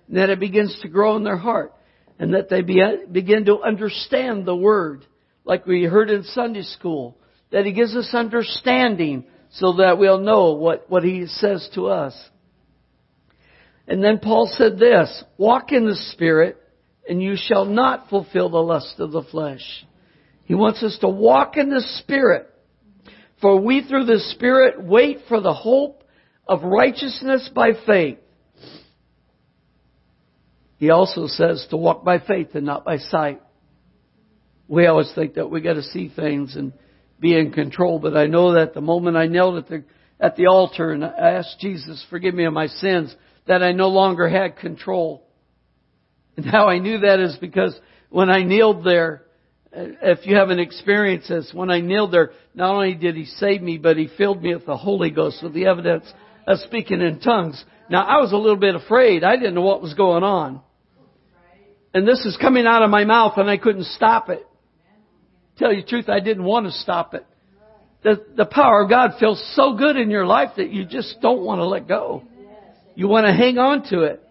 and 0.09 0.17
that 0.17 0.31
it 0.31 0.41
begins 0.41 0.79
to 0.83 0.89
grow 0.89 1.17
in 1.17 1.25
their 1.25 1.37
heart 1.37 1.75
and 2.19 2.35
that 2.35 2.49
they 2.49 2.63
be, 2.63 2.83
begin 3.11 3.45
to 3.47 3.61
understand 3.61 4.47
the 4.47 4.57
Word 4.57 5.05
like 5.45 5.67
we 5.67 5.85
heard 5.85 6.11
in 6.11 6.25
Sunday 6.25 6.63
school, 6.63 7.17
that 7.53 7.67
He 7.67 7.73
gives 7.73 7.95
us 7.95 8.11
understanding 8.13 9.25
so 9.51 9.75
that 9.75 9.99
we'll 9.99 10.21
know 10.21 10.53
what, 10.53 10.91
what 10.91 11.05
He 11.05 11.27
says 11.27 11.69
to 11.75 11.87
us. 11.87 12.15
And 13.87 14.03
then 14.03 14.19
Paul 14.19 14.51
said 14.53 14.79
this, 14.79 15.23
walk 15.37 15.71
in 15.71 15.87
the 15.87 15.97
Spirit 16.13 16.61
and 17.09 17.23
you 17.23 17.37
shall 17.37 17.65
not 17.65 18.09
fulfill 18.11 18.49
the 18.49 18.59
lust 18.59 18.97
of 18.99 19.13
the 19.13 19.23
flesh. 19.23 19.63
He 20.45 20.55
wants 20.55 20.83
us 20.83 20.99
to 21.01 21.09
walk 21.09 21.57
in 21.57 21.71
the 21.71 21.85
Spirit. 22.01 22.53
For 23.41 23.61
we 23.61 23.87
through 23.87 24.07
the 24.07 24.21
Spirit 24.31 24.83
wait 24.83 25.19
for 25.29 25.41
the 25.41 25.53
hope 25.53 26.03
of 26.47 26.63
righteousness 26.63 27.51
by 27.55 27.71
faith. 27.87 28.19
He 30.79 30.91
also 30.91 31.27
says 31.27 31.67
to 31.71 31.77
walk 31.77 32.05
by 32.05 32.19
faith 32.19 32.49
and 32.55 32.67
not 32.67 32.85
by 32.85 32.99
sight. 32.99 33.41
We 34.69 34.87
always 34.87 35.11
think 35.15 35.35
that 35.35 35.51
we 35.51 35.61
got 35.61 35.75
to 35.75 35.83
see 35.83 36.13
things 36.15 36.57
and 36.57 36.73
be 37.19 37.37
in 37.39 37.53
control, 37.53 37.99
but 37.99 38.17
I 38.17 38.27
know 38.27 38.55
that 38.55 38.75
the 38.75 38.81
moment 38.81 39.17
I 39.17 39.27
knelt 39.27 39.57
at 39.57 39.69
the 39.69 39.85
at 40.19 40.37
the 40.37 40.47
altar 40.47 40.93
and 40.93 41.05
I 41.05 41.33
asked 41.33 41.59
Jesus, 41.61 42.05
forgive 42.09 42.35
me 42.35 42.45
of 42.45 42.53
my 42.53 42.67
sins, 42.67 43.15
that 43.47 43.63
I 43.63 43.73
no 43.73 43.89
longer 43.89 44.29
had 44.29 44.57
control. 44.57 45.27
And 46.37 46.45
how 46.47 46.69
I 46.69 46.79
knew 46.79 47.01
that 47.01 47.21
is 47.21 47.37
because 47.41 47.79
when 48.11 48.31
I 48.31 48.43
kneeled 48.43 48.85
there, 48.85 49.23
if 49.73 50.27
you 50.27 50.37
haven't 50.37 50.59
experienced 50.59 51.29
this, 51.29 51.51
when 51.53 51.71
I 51.71 51.81
kneeled 51.81 52.13
there, 52.13 52.33
not 52.55 52.75
only 52.75 52.95
did 52.95 53.15
He 53.15 53.27
save 53.27 53.63
me, 53.63 53.79
but 53.79 53.97
He 53.97 54.09
filled 54.17 54.43
me 54.43 54.55
with 54.55 54.67
the 54.67 54.77
Holy 54.77 55.11
Ghost 55.11 55.43
with 55.43 55.53
the 55.53 55.67
evidence 55.67 56.11
of 56.47 56.59
speaking 56.61 57.01
in 57.01 57.21
tongues. 57.21 57.63
Now 57.91 58.05
I 58.05 58.21
was 58.21 58.33
a 58.33 58.37
little 58.37 58.59
bit 58.59 58.75
afraid. 58.75 59.25
I 59.25 59.37
didn't 59.37 59.55
know 59.55 59.63
what 59.63 59.83
was 59.83 59.95
going 59.95 60.23
on. 60.23 60.61
And 61.93 62.07
this 62.07 62.25
is 62.27 62.37
coming 62.41 62.67
out 62.67 62.83
of 62.83 62.91
my 62.91 63.05
mouth 63.05 63.35
and 63.37 63.49
I 63.49 63.57
couldn't 63.57 63.87
stop 63.87 64.29
it. 64.29 64.47
Tell 65.59 65.73
you 65.73 65.83
the 65.83 65.89
truth, 65.89 66.09
I 66.09 66.21
didn't 66.21 66.45
want 66.45 66.67
to 66.67 66.73
stop 66.73 67.15
it. 67.15 67.27
The, 68.03 68.25
the 68.37 68.45
power 68.45 68.83
of 68.83 68.91
God 68.91 69.13
feels 69.19 69.43
so 69.57 69.75
good 69.75 69.97
in 69.97 70.11
your 70.11 70.27
life 70.27 70.51
that 70.59 70.71
you 70.71 70.85
just 70.85 71.17
don't 71.23 71.43
want 71.43 71.61
to 71.61 71.65
let 71.65 71.89
go. 71.89 72.23
You 72.95 73.09
want 73.09 73.27
to 73.27 73.33
hang 73.33 73.59
on 73.59 73.89
to 73.91 74.03
it. 74.03 74.23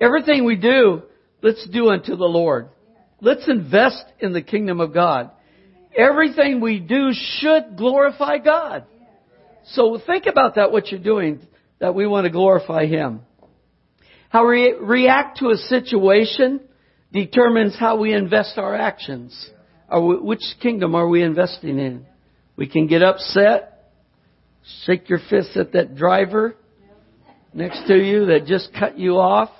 Everything 0.00 0.44
we 0.44 0.56
do, 0.56 1.02
let's 1.42 1.66
do 1.68 1.88
unto 1.88 2.16
the 2.16 2.24
Lord. 2.24 2.68
Let's 3.20 3.48
invest 3.48 4.04
in 4.20 4.32
the 4.32 4.42
kingdom 4.42 4.80
of 4.80 4.94
God. 4.94 5.30
Everything 5.96 6.60
we 6.60 6.78
do 6.78 7.10
should 7.12 7.76
glorify 7.76 8.38
God. 8.38 8.84
So 9.70 9.98
think 10.06 10.26
about 10.26 10.54
that, 10.56 10.70
what 10.70 10.88
you're 10.90 11.00
doing, 11.00 11.40
that 11.80 11.94
we 11.94 12.06
want 12.06 12.24
to 12.24 12.30
glorify 12.30 12.86
Him. 12.86 13.22
How 14.28 14.48
we 14.48 14.72
react 14.72 15.38
to 15.38 15.50
a 15.50 15.56
situation 15.56 16.60
determines 17.12 17.76
how 17.78 17.98
we 17.98 18.12
invest 18.12 18.58
our 18.58 18.74
actions. 18.74 19.50
We, 19.92 20.16
which 20.18 20.42
kingdom 20.60 20.94
are 20.94 21.08
we 21.08 21.22
investing 21.22 21.78
in? 21.78 22.06
We 22.56 22.68
can 22.68 22.86
get 22.86 23.02
upset, 23.02 23.92
shake 24.84 25.08
your 25.08 25.20
fist 25.30 25.56
at 25.56 25.72
that 25.72 25.96
driver 25.96 26.56
next 27.52 27.86
to 27.86 27.94
you 27.94 28.26
that 28.26 28.46
just 28.46 28.70
cut 28.78 28.98
you 28.98 29.18
off. 29.18 29.50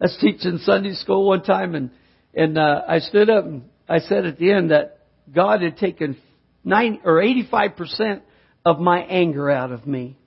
I 0.00 0.04
was 0.04 0.16
teaching 0.20 0.58
Sunday 0.58 0.94
school 0.94 1.26
one 1.26 1.42
time 1.42 1.74
and, 1.74 1.90
and, 2.34 2.56
uh, 2.56 2.82
I 2.86 3.00
stood 3.00 3.28
up 3.30 3.44
and 3.44 3.64
I 3.88 3.98
said 3.98 4.26
at 4.26 4.38
the 4.38 4.52
end 4.52 4.70
that 4.70 5.00
God 5.34 5.60
had 5.62 5.76
taken 5.76 6.16
nine 6.64 7.00
or 7.04 7.22
85% 7.22 8.22
of 8.68 8.78
my 8.78 9.00
anger 9.00 9.50
out 9.50 9.72
of 9.72 9.86
me. 9.86 10.18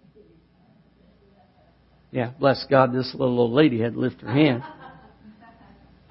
Yeah, 2.10 2.32
bless 2.40 2.66
God, 2.70 2.92
this 2.92 3.14
little 3.14 3.40
old 3.40 3.52
lady 3.52 3.80
had 3.80 3.94
to 3.94 4.00
lift 4.00 4.22
her 4.22 4.32
hand. 4.32 4.64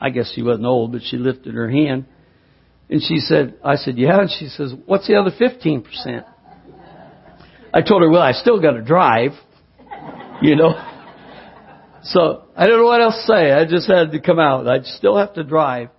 I 0.00 0.10
guess 0.10 0.32
she 0.34 0.42
wasn't 0.42 0.66
old, 0.66 0.92
but 0.92 1.02
she 1.04 1.16
lifted 1.16 1.54
her 1.54 1.68
hand. 1.68 2.06
And 2.88 3.02
she 3.02 3.18
said, 3.18 3.56
I 3.64 3.74
said, 3.74 3.98
yeah. 3.98 4.20
And 4.20 4.30
she 4.30 4.46
says, 4.46 4.72
what's 4.86 5.06
the 5.08 5.16
other 5.16 5.30
15%? 5.30 6.24
I 7.74 7.82
told 7.82 8.02
her, 8.02 8.10
well, 8.10 8.22
I 8.22 8.32
still 8.32 8.60
got 8.62 8.72
to 8.72 8.82
drive, 8.82 9.32
you 10.40 10.56
know. 10.56 10.72
So 12.04 12.44
I 12.56 12.66
don't 12.66 12.78
know 12.78 12.86
what 12.86 13.02
else 13.02 13.24
to 13.26 13.32
say. 13.32 13.52
I 13.52 13.64
just 13.64 13.90
had 13.90 14.12
to 14.12 14.20
come 14.20 14.38
out. 14.38 14.66
I 14.68 14.82
still 14.82 15.16
have 15.18 15.34
to 15.34 15.44
drive. 15.44 15.90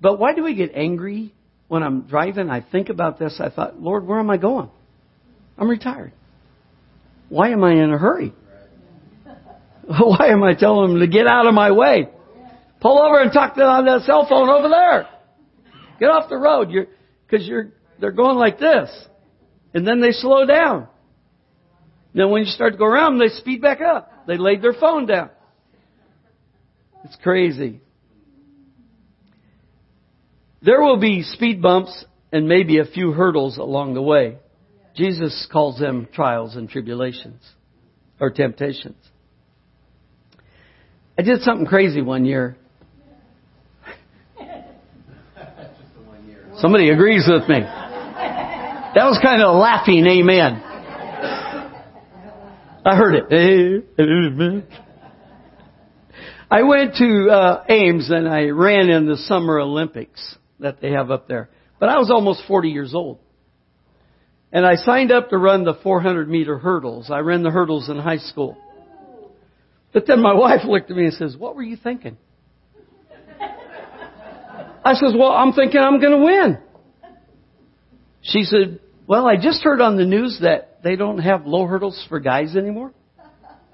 But 0.00 0.18
why 0.18 0.34
do 0.34 0.42
we 0.42 0.54
get 0.54 0.72
angry 0.74 1.34
when 1.68 1.82
I'm 1.82 2.02
driving? 2.02 2.50
I 2.50 2.62
think 2.62 2.88
about 2.88 3.18
this. 3.18 3.40
I 3.40 3.50
thought, 3.50 3.78
Lord, 3.80 4.06
where 4.06 4.18
am 4.18 4.30
I 4.30 4.38
going? 4.38 4.70
I'm 5.56 5.68
retired. 5.68 6.12
Why 7.28 7.50
am 7.50 7.64
I 7.64 7.72
in 7.72 7.92
a 7.92 7.98
hurry? 7.98 8.32
Why 9.86 10.28
am 10.28 10.42
I 10.42 10.54
telling 10.54 10.90
them 10.90 11.00
to 11.00 11.06
get 11.06 11.26
out 11.26 11.46
of 11.46 11.54
my 11.54 11.70
way? 11.70 12.08
Pull 12.80 12.98
over 13.00 13.20
and 13.20 13.32
talk 13.32 13.54
to 13.54 13.62
on 13.62 13.86
that 13.86 14.02
cell 14.02 14.26
phone 14.28 14.48
over 14.48 14.68
there. 14.68 15.08
Get 15.98 16.10
off 16.10 16.28
the 16.28 16.36
road. 16.36 16.70
You're, 16.70 16.86
cause 17.30 17.40
you're, 17.46 17.70
they're 18.00 18.12
going 18.12 18.36
like 18.36 18.58
this. 18.58 18.90
And 19.72 19.86
then 19.86 20.00
they 20.00 20.10
slow 20.10 20.46
down. 20.46 20.88
Then 22.14 22.30
when 22.30 22.44
you 22.44 22.50
start 22.50 22.74
to 22.74 22.78
go 22.78 22.84
around 22.84 23.18
they 23.18 23.28
speed 23.28 23.62
back 23.62 23.80
up. 23.80 24.26
They 24.26 24.36
laid 24.36 24.62
their 24.62 24.74
phone 24.74 25.06
down. 25.06 25.30
It's 27.04 27.16
crazy. 27.22 27.80
There 30.62 30.80
will 30.80 30.98
be 30.98 31.22
speed 31.22 31.60
bumps 31.60 32.04
and 32.32 32.48
maybe 32.48 32.78
a 32.78 32.86
few 32.86 33.12
hurdles 33.12 33.58
along 33.58 33.94
the 33.94 34.02
way. 34.02 34.38
Jesus 34.94 35.48
calls 35.50 35.78
them 35.78 36.08
trials 36.12 36.54
and 36.56 36.68
tribulations 36.68 37.42
or 38.20 38.30
temptations. 38.30 38.96
I 41.18 41.22
did 41.22 41.42
something 41.42 41.66
crazy 41.66 42.00
one 42.00 42.24
year. 42.24 42.56
Somebody 46.58 46.90
agrees 46.90 47.28
with 47.28 47.48
me. 47.48 47.60
That 47.60 49.06
was 49.06 49.18
kind 49.20 49.42
of 49.42 49.48
a 49.54 49.58
laughing 49.58 50.06
amen. 50.06 50.62
I 52.86 52.96
heard 52.96 53.14
it. 53.16 54.64
I 56.50 56.62
went 56.62 56.94
to 56.96 57.28
uh, 57.28 57.64
Ames 57.68 58.10
and 58.10 58.28
I 58.28 58.50
ran 58.50 58.88
in 58.90 59.06
the 59.06 59.16
Summer 59.16 59.58
Olympics 59.58 60.36
that 60.60 60.80
they 60.80 60.92
have 60.92 61.10
up 61.10 61.26
there. 61.26 61.50
But 61.80 61.88
I 61.88 61.98
was 61.98 62.10
almost 62.10 62.42
40 62.46 62.68
years 62.68 62.94
old. 62.94 63.18
And 64.54 64.64
I 64.64 64.76
signed 64.76 65.10
up 65.10 65.30
to 65.30 65.36
run 65.36 65.64
the 65.64 65.74
400 65.82 66.28
meter 66.28 66.58
hurdles. 66.58 67.10
I 67.10 67.18
ran 67.18 67.42
the 67.42 67.50
hurdles 67.50 67.90
in 67.90 67.98
high 67.98 68.18
school. 68.18 68.56
But 69.92 70.06
then 70.06 70.22
my 70.22 70.32
wife 70.38 70.60
looked 70.64 70.90
at 70.92 70.96
me 70.96 71.06
and 71.06 71.14
says, 71.14 71.36
what 71.36 71.56
were 71.56 71.62
you 71.64 71.76
thinking? 71.76 72.16
I 74.86 74.94
says, 74.94 75.12
well, 75.18 75.32
I'm 75.32 75.52
thinking 75.52 75.80
I'm 75.80 75.98
going 75.98 76.12
to 76.12 76.24
win. 76.24 76.58
She 78.22 78.42
said, 78.42 78.78
well, 79.08 79.26
I 79.26 79.36
just 79.36 79.62
heard 79.62 79.80
on 79.80 79.96
the 79.96 80.04
news 80.04 80.38
that 80.42 80.78
they 80.84 80.94
don't 80.94 81.18
have 81.18 81.46
low 81.46 81.66
hurdles 81.66 82.06
for 82.08 82.20
guys 82.20 82.54
anymore. 82.54 82.92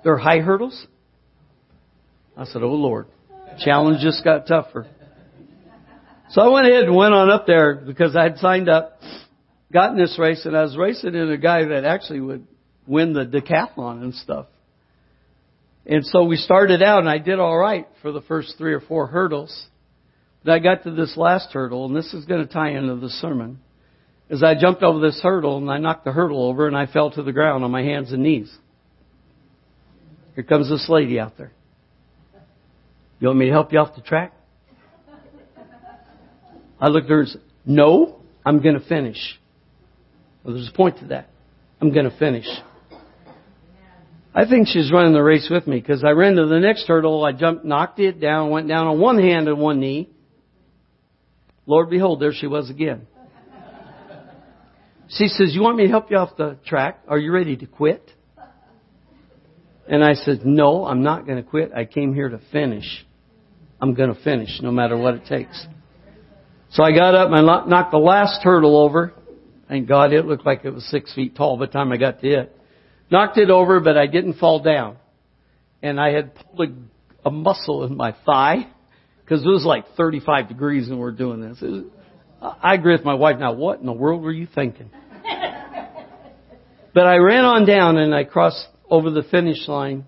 They're 0.02 0.16
high 0.16 0.38
hurdles. 0.38 0.86
I 2.36 2.44
said, 2.44 2.62
oh 2.62 2.72
Lord, 2.72 3.06
challenge 3.62 4.00
just 4.00 4.24
got 4.24 4.46
tougher. 4.46 4.86
So 6.30 6.40
I 6.40 6.48
went 6.48 6.68
ahead 6.68 6.84
and 6.84 6.96
went 6.96 7.12
on 7.12 7.28
up 7.28 7.46
there 7.46 7.74
because 7.74 8.16
I 8.16 8.22
had 8.22 8.38
signed 8.38 8.68
up, 8.68 9.00
got 9.72 9.92
in 9.92 9.98
this 9.98 10.18
race, 10.18 10.44
and 10.44 10.56
I 10.56 10.62
was 10.62 10.76
racing 10.76 11.14
in 11.14 11.30
a 11.30 11.36
guy 11.36 11.64
that 11.64 11.84
actually 11.84 12.20
would 12.20 12.46
win 12.86 13.12
the 13.12 13.24
decathlon 13.24 14.02
and 14.02 14.14
stuff. 14.14 14.46
And 15.86 16.04
so 16.04 16.24
we 16.24 16.36
started 16.36 16.82
out 16.82 17.00
and 17.00 17.08
I 17.08 17.18
did 17.18 17.38
alright 17.38 17.88
for 18.02 18.12
the 18.12 18.20
first 18.20 18.54
three 18.58 18.74
or 18.74 18.80
four 18.80 19.06
hurdles. 19.06 19.66
But 20.44 20.52
I 20.52 20.58
got 20.58 20.84
to 20.84 20.90
this 20.90 21.16
last 21.16 21.52
hurdle 21.52 21.86
and 21.86 21.96
this 21.96 22.12
is 22.12 22.24
going 22.26 22.46
to 22.46 22.52
tie 22.52 22.70
into 22.70 22.96
the 22.96 23.08
sermon. 23.08 23.60
As 24.28 24.42
I 24.42 24.54
jumped 24.54 24.82
over 24.82 25.00
this 25.00 25.20
hurdle 25.22 25.58
and 25.58 25.70
I 25.70 25.78
knocked 25.78 26.04
the 26.04 26.12
hurdle 26.12 26.44
over 26.44 26.66
and 26.66 26.76
I 26.76 26.86
fell 26.86 27.10
to 27.12 27.22
the 27.22 27.32
ground 27.32 27.64
on 27.64 27.70
my 27.70 27.82
hands 27.82 28.12
and 28.12 28.22
knees. 28.22 28.54
Here 30.34 30.44
comes 30.44 30.68
this 30.68 30.88
lady 30.88 31.18
out 31.18 31.36
there. 31.36 31.52
You 33.18 33.28
want 33.28 33.38
me 33.38 33.46
to 33.46 33.52
help 33.52 33.72
you 33.72 33.78
off 33.78 33.94
the 33.94 34.02
track? 34.02 34.32
I 36.80 36.88
looked 36.88 37.06
at 37.06 37.10
her 37.10 37.20
and 37.20 37.28
said, 37.28 37.42
No, 37.66 38.20
I'm 38.44 38.62
going 38.62 38.78
to 38.78 38.86
finish. 38.86 39.39
Well, 40.42 40.54
there's 40.54 40.68
a 40.68 40.76
point 40.76 40.98
to 40.98 41.06
that. 41.06 41.30
I'm 41.80 41.92
going 41.92 42.08
to 42.08 42.16
finish. 42.18 42.46
I 44.34 44.46
think 44.48 44.68
she's 44.68 44.92
running 44.92 45.12
the 45.12 45.22
race 45.22 45.48
with 45.50 45.66
me 45.66 45.80
because 45.80 46.04
I 46.04 46.10
ran 46.10 46.36
to 46.36 46.46
the 46.46 46.60
next 46.60 46.86
hurdle, 46.86 47.24
I 47.24 47.32
jumped, 47.32 47.64
knocked 47.64 47.98
it 47.98 48.20
down, 48.20 48.50
went 48.50 48.68
down 48.68 48.86
on 48.86 49.00
one 49.00 49.18
hand 49.18 49.48
and 49.48 49.58
one 49.58 49.80
knee. 49.80 50.08
Lord 51.66 51.90
behold, 51.90 52.20
there 52.20 52.32
she 52.32 52.46
was 52.46 52.70
again. 52.70 53.06
She 55.08 55.26
says, 55.26 55.52
you 55.52 55.62
want 55.62 55.76
me 55.76 55.84
to 55.84 55.90
help 55.90 56.10
you 56.10 56.16
off 56.16 56.36
the 56.36 56.56
track? 56.64 57.02
Are 57.08 57.18
you 57.18 57.32
ready 57.32 57.56
to 57.56 57.66
quit? 57.66 58.08
And 59.88 60.04
I 60.04 60.14
said, 60.14 60.46
no, 60.46 60.86
I'm 60.86 61.02
not 61.02 61.26
going 61.26 61.42
to 61.42 61.48
quit. 61.48 61.72
I 61.74 61.84
came 61.84 62.14
here 62.14 62.28
to 62.28 62.40
finish. 62.52 62.84
I'm 63.80 63.94
going 63.94 64.14
to 64.14 64.22
finish 64.22 64.60
no 64.62 64.70
matter 64.70 64.96
what 64.96 65.14
it 65.14 65.26
takes. 65.26 65.66
So 66.70 66.84
I 66.84 66.92
got 66.92 67.16
up 67.16 67.32
and 67.32 67.44
knocked 67.44 67.90
the 67.90 67.98
last 67.98 68.42
hurdle 68.44 68.76
over. 68.76 69.12
Thank 69.70 69.88
God 69.88 70.12
it 70.12 70.26
looked 70.26 70.44
like 70.44 70.64
it 70.64 70.70
was 70.70 70.84
six 70.90 71.14
feet 71.14 71.36
tall 71.36 71.56
by 71.56 71.66
the 71.66 71.72
time 71.72 71.92
I 71.92 71.96
got 71.96 72.20
to 72.22 72.28
it. 72.28 72.56
Knocked 73.08 73.38
it 73.38 73.50
over, 73.50 73.78
but 73.78 73.96
I 73.96 74.08
didn't 74.08 74.34
fall 74.34 74.58
down. 74.58 74.96
And 75.80 76.00
I 76.00 76.10
had 76.10 76.34
pulled 76.34 76.68
a, 76.68 77.28
a 77.28 77.30
muscle 77.30 77.84
in 77.84 77.96
my 77.96 78.16
thigh 78.26 78.66
because 79.22 79.46
it 79.46 79.48
was 79.48 79.64
like 79.64 79.84
35 79.96 80.48
degrees 80.48 80.88
and 80.88 80.98
we're 80.98 81.12
doing 81.12 81.40
this. 81.40 81.60
Was, 81.60 81.84
I 82.60 82.74
agree 82.74 82.94
with 82.94 83.04
my 83.04 83.14
wife 83.14 83.38
now. 83.38 83.52
What 83.52 83.78
in 83.78 83.86
the 83.86 83.92
world 83.92 84.22
were 84.22 84.32
you 84.32 84.48
thinking? 84.52 84.90
but 86.92 87.06
I 87.06 87.18
ran 87.18 87.44
on 87.44 87.64
down 87.64 87.96
and 87.96 88.12
I 88.12 88.24
crossed 88.24 88.66
over 88.90 89.10
the 89.10 89.22
finish 89.22 89.68
line, 89.68 90.04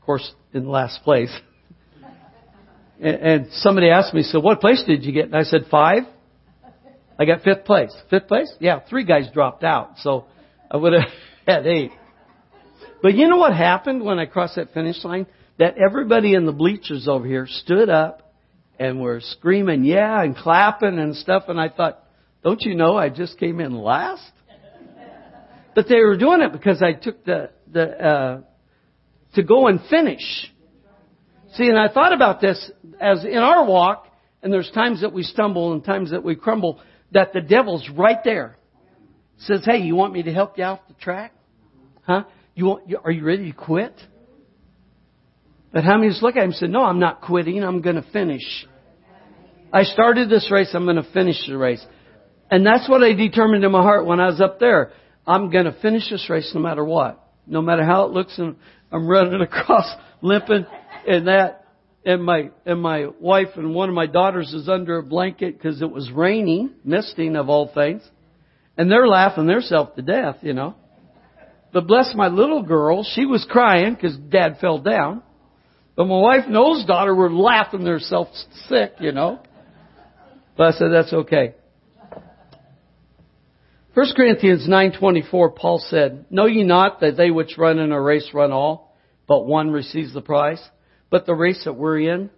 of 0.00 0.04
course, 0.04 0.28
in 0.52 0.68
last 0.68 1.04
place. 1.04 1.32
and, 3.00 3.14
and 3.14 3.46
somebody 3.52 3.90
asked 3.90 4.12
me, 4.12 4.24
so 4.24 4.40
what 4.40 4.60
place 4.60 4.82
did 4.84 5.04
you 5.04 5.12
get? 5.12 5.26
And 5.26 5.36
I 5.36 5.44
said, 5.44 5.66
five. 5.70 6.02
I 7.22 7.24
got 7.24 7.42
fifth 7.42 7.64
place. 7.64 7.94
Fifth 8.10 8.26
place? 8.26 8.52
Yeah, 8.58 8.80
three 8.80 9.04
guys 9.04 9.28
dropped 9.32 9.62
out, 9.62 9.92
so 9.98 10.24
I 10.68 10.76
would 10.76 10.92
have 10.92 11.08
had 11.46 11.68
eight. 11.68 11.92
But 13.00 13.14
you 13.14 13.28
know 13.28 13.36
what 13.36 13.54
happened 13.54 14.02
when 14.02 14.18
I 14.18 14.26
crossed 14.26 14.56
that 14.56 14.74
finish 14.74 15.04
line? 15.04 15.26
That 15.60 15.76
everybody 15.78 16.34
in 16.34 16.46
the 16.46 16.52
bleachers 16.52 17.06
over 17.06 17.24
here 17.24 17.46
stood 17.48 17.88
up 17.88 18.34
and 18.76 19.00
were 19.00 19.20
screaming, 19.20 19.84
yeah, 19.84 20.20
and 20.20 20.36
clapping 20.36 20.98
and 20.98 21.14
stuff, 21.14 21.44
and 21.46 21.60
I 21.60 21.68
thought, 21.68 22.02
don't 22.42 22.60
you 22.60 22.74
know 22.74 22.96
I 22.96 23.08
just 23.08 23.38
came 23.38 23.60
in 23.60 23.72
last? 23.72 24.28
But 25.76 25.86
they 25.88 26.00
were 26.00 26.16
doing 26.16 26.40
it 26.40 26.50
because 26.50 26.82
I 26.82 26.92
took 26.92 27.24
the, 27.24 27.50
the, 27.70 28.04
uh, 28.04 28.40
to 29.36 29.44
go 29.44 29.68
and 29.68 29.78
finish. 29.88 30.52
See, 31.54 31.68
and 31.68 31.78
I 31.78 31.86
thought 31.86 32.12
about 32.12 32.40
this 32.40 32.68
as 33.00 33.24
in 33.24 33.38
our 33.38 33.64
walk, 33.64 34.08
and 34.42 34.52
there's 34.52 34.72
times 34.74 35.02
that 35.02 35.12
we 35.12 35.22
stumble 35.22 35.72
and 35.72 35.84
times 35.84 36.10
that 36.10 36.24
we 36.24 36.34
crumble, 36.34 36.80
that 37.12 37.32
the 37.32 37.40
devil's 37.40 37.88
right 37.90 38.18
there. 38.24 38.56
Says, 39.38 39.62
hey, 39.64 39.78
you 39.78 39.96
want 39.96 40.12
me 40.12 40.22
to 40.22 40.32
help 40.32 40.58
you 40.58 40.64
off 40.64 40.80
the 40.88 40.94
track? 40.94 41.34
Huh? 42.02 42.24
You 42.54 42.66
want, 42.66 42.92
are 43.04 43.10
you 43.10 43.24
ready 43.24 43.50
to 43.50 43.56
quit? 43.56 43.94
But 45.72 45.84
how 45.84 45.96
many 45.96 46.10
just 46.10 46.22
look 46.22 46.36
at 46.36 46.42
him 46.42 46.50
and 46.50 46.54
said, 46.54 46.70
no, 46.70 46.84
I'm 46.84 47.00
not 47.00 47.22
quitting. 47.22 47.62
I'm 47.64 47.80
going 47.80 47.96
to 47.96 48.06
finish. 48.12 48.42
I 49.72 49.84
started 49.84 50.28
this 50.28 50.50
race. 50.50 50.70
I'm 50.74 50.84
going 50.84 50.96
to 50.96 51.12
finish 51.12 51.36
the 51.46 51.56
race. 51.56 51.84
And 52.50 52.66
that's 52.66 52.88
what 52.88 53.02
I 53.02 53.14
determined 53.14 53.64
in 53.64 53.72
my 53.72 53.82
heart 53.82 54.04
when 54.04 54.20
I 54.20 54.26
was 54.26 54.40
up 54.40 54.60
there. 54.60 54.92
I'm 55.26 55.50
going 55.50 55.64
to 55.64 55.72
finish 55.80 56.10
this 56.10 56.28
race 56.28 56.50
no 56.54 56.60
matter 56.60 56.84
what. 56.84 57.18
No 57.46 57.62
matter 57.62 57.84
how 57.84 58.04
it 58.04 58.12
looks 58.12 58.38
and 58.38 58.56
I'm 58.92 59.08
running 59.08 59.40
across 59.40 59.90
limping 60.20 60.66
and 61.08 61.26
that. 61.26 61.61
And 62.04 62.24
my, 62.24 62.50
and 62.66 62.82
my 62.82 63.06
wife 63.20 63.48
and 63.56 63.74
one 63.74 63.88
of 63.88 63.94
my 63.94 64.06
daughters 64.06 64.52
is 64.52 64.68
under 64.68 64.98
a 64.98 65.02
blanket 65.02 65.56
because 65.56 65.80
it 65.82 65.90
was 65.90 66.10
raining, 66.10 66.70
misting 66.84 67.36
of 67.36 67.48
all 67.48 67.70
things. 67.72 68.02
And 68.76 68.90
they're 68.90 69.06
laughing 69.06 69.46
themselves 69.46 69.92
to 69.96 70.02
death, 70.02 70.38
you 70.42 70.52
know. 70.52 70.74
But 71.72 71.86
bless 71.86 72.12
my 72.14 72.28
little 72.28 72.62
girl, 72.62 73.04
she 73.04 73.24
was 73.24 73.46
crying 73.48 73.94
because 73.94 74.16
dad 74.16 74.58
fell 74.60 74.78
down. 74.78 75.22
But 75.94 76.06
my 76.06 76.18
wife 76.18 76.44
and 76.46 76.56
oldest 76.56 76.88
daughter 76.88 77.14
were 77.14 77.32
laughing 77.32 77.84
themselves 77.84 78.46
sick, 78.68 78.94
you 78.98 79.12
know. 79.12 79.40
But 80.56 80.68
I 80.68 80.70
said, 80.72 80.88
that's 80.92 81.12
okay. 81.12 81.54
1 83.94 84.06
Corinthians 84.16 84.66
9.24, 84.66 85.54
Paul 85.54 85.84
said, 85.86 86.24
Know 86.30 86.46
ye 86.46 86.64
not 86.64 87.00
that 87.00 87.16
they 87.16 87.30
which 87.30 87.58
run 87.58 87.78
in 87.78 87.92
a 87.92 88.00
race 88.00 88.30
run 88.32 88.50
all, 88.50 88.96
but 89.28 89.46
one 89.46 89.70
receives 89.70 90.14
the 90.14 90.22
prize? 90.22 90.62
But 91.12 91.26
the 91.26 91.34
race 91.34 91.60
that 91.66 91.74
we're 91.74 92.00
in, 92.00 92.30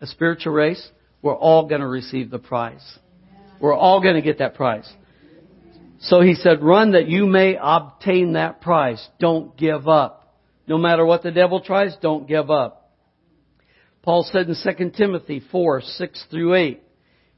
a 0.00 0.06
spiritual 0.06 0.52
race, 0.52 0.88
we're 1.20 1.36
all 1.36 1.66
going 1.68 1.80
to 1.80 1.88
receive 1.88 2.30
the 2.30 2.38
prize. 2.38 2.98
We're 3.60 3.74
all 3.74 4.00
going 4.00 4.14
to 4.14 4.22
get 4.22 4.38
that 4.38 4.54
prize. 4.54 4.88
So 5.98 6.20
he 6.20 6.34
said, 6.34 6.62
run 6.62 6.92
that 6.92 7.08
you 7.08 7.26
may 7.26 7.58
obtain 7.60 8.34
that 8.34 8.60
prize. 8.60 9.04
Don't 9.18 9.56
give 9.56 9.88
up. 9.88 10.38
No 10.68 10.78
matter 10.78 11.04
what 11.04 11.24
the 11.24 11.32
devil 11.32 11.60
tries, 11.60 11.96
don't 12.00 12.28
give 12.28 12.52
up. 12.52 12.92
Paul 14.02 14.24
said 14.30 14.48
in 14.48 14.54
2 14.62 14.90
Timothy 14.96 15.42
4, 15.50 15.80
6 15.80 16.24
through 16.30 16.54
8, 16.54 16.82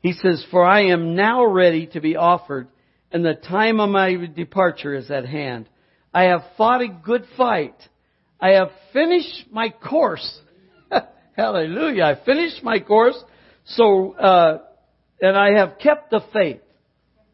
he 0.00 0.12
says, 0.12 0.44
For 0.50 0.62
I 0.62 0.88
am 0.88 1.16
now 1.16 1.46
ready 1.46 1.86
to 1.94 2.00
be 2.02 2.16
offered, 2.16 2.68
and 3.10 3.24
the 3.24 3.32
time 3.32 3.80
of 3.80 3.88
my 3.88 4.14
departure 4.26 4.94
is 4.94 5.10
at 5.10 5.24
hand. 5.24 5.70
I 6.12 6.24
have 6.24 6.42
fought 6.58 6.82
a 6.82 6.88
good 6.88 7.24
fight. 7.34 7.76
I 8.38 8.50
have 8.50 8.68
finished 8.92 9.46
my 9.50 9.70
course. 9.70 10.42
Hallelujah. 11.37 12.05
I 12.05 12.25
finished 12.25 12.62
my 12.62 12.81
course. 12.81 13.16
So, 13.66 14.14
uh, 14.14 14.59
and 15.20 15.37
I 15.37 15.59
have 15.59 15.79
kept 15.79 16.11
the 16.11 16.20
faith. 16.33 16.61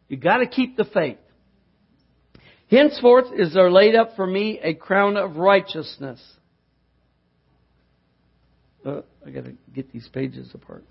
You 0.09 0.17
gotta 0.17 0.47
keep 0.47 0.77
the 0.77 0.85
faith. 0.85 1.19
Henceforth 2.71 3.27
is 3.37 3.55
there 3.55 3.71
laid 3.71 3.95
up 3.95 4.17
for 4.17 4.27
me 4.27 4.59
a 4.62 4.75
crown 4.75 5.17
of 5.17 5.37
righteousness. 5.37 6.21
Uh, 8.85 9.03
I 9.25 9.31
gotta 9.31 9.53
get 9.75 9.93
these 9.93 10.09
pages 10.09 10.51
apart. 10.55 10.83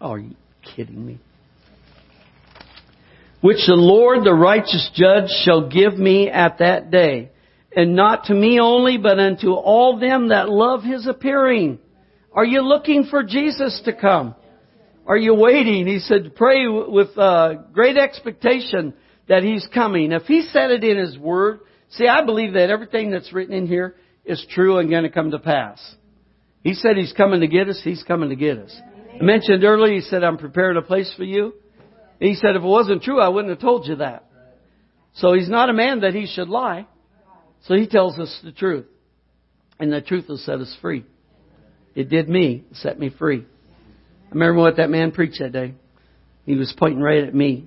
Oh, 0.00 0.10
are 0.10 0.18
you 0.18 0.34
kidding 0.62 1.06
me? 1.06 1.18
Which 3.40 3.64
the 3.66 3.74
Lord, 3.74 4.24
the 4.24 4.34
righteous 4.34 4.90
judge, 4.94 5.30
shall 5.44 5.68
give 5.68 5.96
me 5.96 6.28
at 6.28 6.58
that 6.58 6.90
day. 6.90 7.30
And 7.74 7.94
not 7.94 8.24
to 8.24 8.34
me 8.34 8.58
only, 8.58 8.98
but 8.98 9.18
unto 9.18 9.52
all 9.52 9.98
them 9.98 10.28
that 10.28 10.48
love 10.48 10.82
his 10.82 11.06
appearing. 11.06 11.78
Are 12.36 12.44
you 12.44 12.60
looking 12.60 13.04
for 13.04 13.22
Jesus 13.22 13.80
to 13.86 13.94
come? 13.94 14.34
Are 15.06 15.16
you 15.16 15.34
waiting? 15.34 15.86
He 15.86 16.00
said, 16.00 16.36
pray 16.36 16.68
with 16.68 17.16
uh, 17.16 17.54
great 17.72 17.96
expectation 17.96 18.92
that 19.26 19.42
He's 19.42 19.66
coming. 19.72 20.12
If 20.12 20.24
He 20.24 20.42
said 20.42 20.70
it 20.70 20.84
in 20.84 20.98
His 20.98 21.16
Word, 21.16 21.60
see, 21.90 22.06
I 22.06 22.26
believe 22.26 22.52
that 22.52 22.68
everything 22.68 23.10
that's 23.10 23.32
written 23.32 23.54
in 23.54 23.66
here 23.66 23.96
is 24.26 24.44
true 24.50 24.78
and 24.78 24.90
going 24.90 25.04
to 25.04 25.10
come 25.10 25.30
to 25.30 25.38
pass. 25.38 25.80
He 26.62 26.74
said 26.74 26.98
He's 26.98 27.14
coming 27.14 27.40
to 27.40 27.48
get 27.48 27.70
us. 27.70 27.80
He's 27.82 28.02
coming 28.02 28.28
to 28.28 28.36
get 28.36 28.58
us. 28.58 28.76
I 29.18 29.22
mentioned 29.22 29.64
earlier, 29.64 29.94
He 29.94 30.02
said, 30.02 30.22
I'm 30.22 30.36
preparing 30.36 30.76
a 30.76 30.82
place 30.82 31.12
for 31.16 31.24
you. 31.24 31.54
He 32.20 32.34
said, 32.34 32.50
if 32.54 32.62
it 32.62 32.66
wasn't 32.66 33.02
true, 33.02 33.18
I 33.18 33.28
wouldn't 33.28 33.50
have 33.50 33.60
told 33.60 33.86
you 33.86 33.96
that. 33.96 34.24
So 35.14 35.32
He's 35.32 35.48
not 35.48 35.70
a 35.70 35.72
man 35.72 36.00
that 36.00 36.12
He 36.12 36.26
should 36.26 36.48
lie. 36.50 36.86
So 37.62 37.74
He 37.74 37.86
tells 37.86 38.18
us 38.18 38.38
the 38.44 38.52
truth. 38.52 38.84
And 39.78 39.90
the 39.90 40.02
truth 40.02 40.26
will 40.28 40.36
set 40.36 40.58
us 40.60 40.76
free. 40.82 41.06
It 41.96 42.10
did 42.10 42.28
me, 42.28 42.62
set 42.74 43.00
me 43.00 43.10
free. 43.10 43.46
I 44.26 44.34
remember 44.34 44.60
what 44.60 44.76
that 44.76 44.90
man 44.90 45.12
preached 45.12 45.38
that 45.40 45.52
day. 45.52 45.74
He 46.44 46.54
was 46.54 46.72
pointing 46.78 47.00
right 47.00 47.24
at 47.24 47.34
me. 47.34 47.66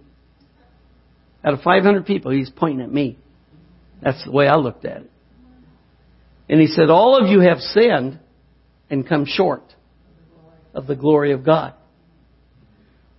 Out 1.44 1.56
of 1.56 1.62
500 1.62 2.06
people, 2.06 2.32
he's 2.32 2.52
pointing 2.52 2.82
at 2.82 2.94
me. 2.94 3.18
That's 4.04 4.24
the 4.24 4.32
way 4.32 4.48
I 4.48 4.56
looked 4.56 4.86
at 4.86 5.02
it. 5.02 5.12
And 6.48 6.62
he 6.62 6.68
said, 6.68 6.90
all 6.90 7.18
of 7.22 7.28
you 7.28 7.40
have 7.42 7.58
sinned 7.58 8.20
and 8.90 9.08
come 9.08 9.26
short 9.26 9.64
of 10.76 10.86
the 10.86 10.96
glory 10.96 11.32
of 11.32 11.44
God. 11.44 11.74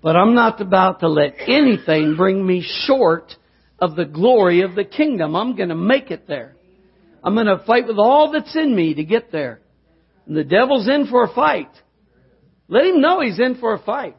But 0.02 0.16
I'm 0.16 0.34
not 0.34 0.60
about 0.60 1.00
to 1.00 1.08
let 1.08 1.34
anything 1.40 2.14
bring 2.16 2.46
me 2.46 2.64
short 2.86 3.32
of 3.80 3.96
the 3.96 4.04
glory 4.04 4.62
of 4.62 4.76
the 4.76 4.84
kingdom. 4.84 5.34
I'm 5.34 5.56
going 5.56 5.68
to 5.70 5.74
make 5.74 6.10
it 6.10 6.28
there. 6.28 6.54
I'm 7.22 7.34
going 7.34 7.46
to 7.46 7.64
fight 7.66 7.86
with 7.86 7.98
all 7.98 8.30
that's 8.32 8.54
in 8.54 8.74
me 8.74 8.94
to 8.94 9.04
get 9.04 9.32
there. 9.32 9.60
The 10.30 10.44
devil's 10.44 10.88
in 10.88 11.08
for 11.08 11.24
a 11.24 11.34
fight. 11.34 11.70
Let 12.68 12.84
him 12.84 13.00
know 13.00 13.20
he's 13.20 13.40
in 13.40 13.56
for 13.56 13.74
a 13.74 13.80
fight. 13.80 14.16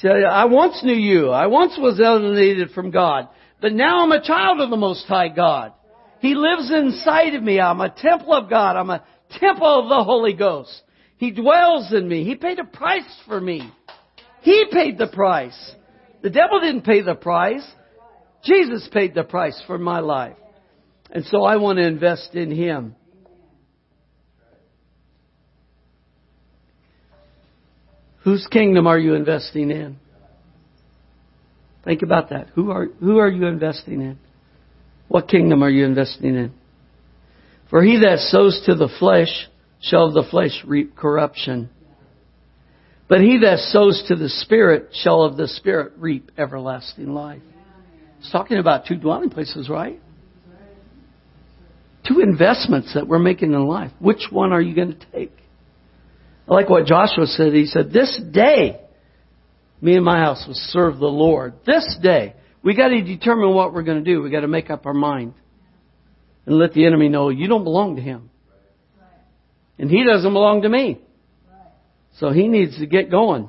Tell 0.00 0.18
you, 0.18 0.24
I 0.24 0.46
once 0.46 0.82
knew 0.82 0.94
you. 0.94 1.28
I 1.28 1.46
once 1.46 1.76
was 1.78 2.00
alienated 2.00 2.70
from 2.70 2.90
God. 2.90 3.28
But 3.60 3.74
now 3.74 4.02
I'm 4.02 4.12
a 4.12 4.24
child 4.24 4.60
of 4.60 4.70
the 4.70 4.78
Most 4.78 5.04
High 5.06 5.28
God. 5.28 5.74
He 6.20 6.34
lives 6.34 6.72
inside 6.72 7.34
of 7.34 7.42
me. 7.42 7.60
I'm 7.60 7.82
a 7.82 7.90
temple 7.90 8.32
of 8.32 8.48
God. 8.48 8.76
I'm 8.76 8.88
a 8.88 9.04
temple 9.38 9.82
of 9.82 9.90
the 9.90 10.02
Holy 10.04 10.32
Ghost. 10.32 10.82
He 11.18 11.32
dwells 11.32 11.92
in 11.92 12.08
me. 12.08 12.24
He 12.24 12.34
paid 12.34 12.58
a 12.58 12.64
price 12.64 13.04
for 13.28 13.40
me. 13.40 13.70
He 14.40 14.64
paid 14.72 14.96
the 14.96 15.08
price. 15.08 15.74
The 16.22 16.30
devil 16.30 16.60
didn't 16.60 16.82
pay 16.82 17.02
the 17.02 17.14
price. 17.14 17.66
Jesus 18.42 18.88
paid 18.90 19.14
the 19.14 19.22
price 19.22 19.62
for 19.66 19.76
my 19.76 20.00
life. 20.00 20.36
And 21.10 21.26
so 21.26 21.44
I 21.44 21.56
want 21.56 21.76
to 21.76 21.86
invest 21.86 22.34
in 22.34 22.50
Him. 22.50 22.96
Whose 28.24 28.46
kingdom 28.50 28.86
are 28.86 28.98
you 28.98 29.14
investing 29.14 29.70
in? 29.70 29.98
Think 31.84 32.02
about 32.02 32.30
that. 32.30 32.48
Who 32.54 32.70
are, 32.70 32.86
who 33.00 33.18
are 33.18 33.28
you 33.28 33.46
investing 33.46 34.00
in? 34.00 34.18
What 35.08 35.28
kingdom 35.28 35.62
are 35.62 35.70
you 35.70 35.84
investing 35.84 36.36
in? 36.36 36.52
For 37.68 37.82
he 37.82 37.98
that 38.00 38.18
sows 38.18 38.62
to 38.66 38.74
the 38.74 38.88
flesh 38.98 39.48
shall 39.80 40.06
of 40.06 40.14
the 40.14 40.24
flesh 40.30 40.62
reap 40.64 40.94
corruption. 40.94 41.70
But 43.08 43.20
he 43.20 43.38
that 43.40 43.58
sows 43.58 44.04
to 44.08 44.16
the 44.16 44.28
Spirit 44.28 44.90
shall 44.92 45.22
of 45.22 45.36
the 45.36 45.48
Spirit 45.48 45.94
reap 45.96 46.30
everlasting 46.38 47.12
life. 47.12 47.42
It's 48.20 48.30
talking 48.30 48.58
about 48.58 48.86
two 48.86 48.96
dwelling 48.96 49.30
places, 49.30 49.68
right? 49.68 50.00
Two 52.06 52.20
investments 52.20 52.94
that 52.94 53.08
we're 53.08 53.18
making 53.18 53.52
in 53.52 53.66
life. 53.66 53.90
Which 53.98 54.28
one 54.30 54.52
are 54.52 54.60
you 54.60 54.74
going 54.74 54.96
to 54.98 55.06
take? 55.12 55.32
I 56.52 56.54
like 56.54 56.68
what 56.68 56.84
Joshua 56.84 57.26
said. 57.26 57.54
He 57.54 57.64
said, 57.64 57.92
This 57.92 58.20
day, 58.30 58.78
me 59.80 59.96
and 59.96 60.04
my 60.04 60.18
house 60.18 60.44
will 60.46 60.54
serve 60.54 60.98
the 60.98 61.06
Lord. 61.06 61.54
This 61.64 61.98
day. 62.02 62.34
We 62.62 62.76
got 62.76 62.88
to 62.88 63.02
determine 63.02 63.54
what 63.54 63.72
we're 63.72 63.82
going 63.82 64.04
to 64.04 64.10
do. 64.10 64.22
We 64.22 64.30
got 64.30 64.40
to 64.40 64.48
make 64.48 64.68
up 64.68 64.84
our 64.84 64.92
mind. 64.92 65.32
And 66.44 66.58
let 66.58 66.74
the 66.74 66.84
enemy 66.84 67.08
know 67.08 67.30
you 67.30 67.48
don't 67.48 67.64
belong 67.64 67.96
to 67.96 68.02
him. 68.02 68.28
And 69.78 69.90
he 69.90 70.04
doesn't 70.04 70.32
belong 70.32 70.62
to 70.62 70.68
me. 70.68 71.00
So 72.18 72.30
he 72.30 72.48
needs 72.48 72.78
to 72.78 72.86
get 72.86 73.10
going. 73.10 73.48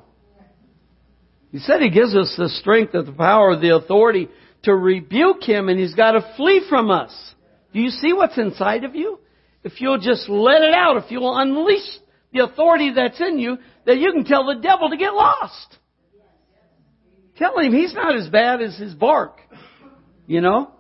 He 1.52 1.60
said 1.60 1.82
he 1.82 1.89
gives 1.89 2.16
us 2.16 2.34
the 2.38 2.48
strength, 2.50 2.94
of 2.94 3.06
the 3.06 3.12
power, 3.12 3.52
of 3.52 3.62
the 3.62 3.76
authority 3.76 4.30
to 4.63 4.74
rebuke 4.74 5.44
him 5.44 5.68
and 5.68 5.78
he's 5.78 5.94
got 5.94 6.12
to 6.13 6.34
flee 6.38 6.66
from 6.70 6.89
us. 6.89 7.12
Do 7.74 7.82
you 7.82 7.89
see 7.89 8.13
what's 8.13 8.38
inside 8.38 8.86
of 8.86 8.96
you? 8.96 9.20
If 9.63 9.82
you'll 9.82 10.00
just 10.00 10.30
let 10.30 10.62
it 10.62 10.74
out, 10.74 11.04
if 11.04 11.12
you'll 11.12 11.38
unleash 11.38 12.00
the 12.34 12.43
authority 12.43 12.91
that's 12.93 13.19
in 13.22 13.39
you, 13.39 13.58
that 13.86 13.98
you 13.98 14.12
can 14.12 14.26
tell 14.26 14.46
the 14.46 14.62
devil 14.62 14.89
to 14.89 14.98
get 14.98 15.13
lost. 15.13 15.78
Tell 17.38 17.58
him 17.60 17.74
he's 17.74 17.93
not 17.93 18.15
as 18.15 18.30
bad 18.30 18.62
as 18.62 18.78
his 18.78 18.93
bark. 18.93 19.39
You 20.28 20.41
know? 20.41 20.72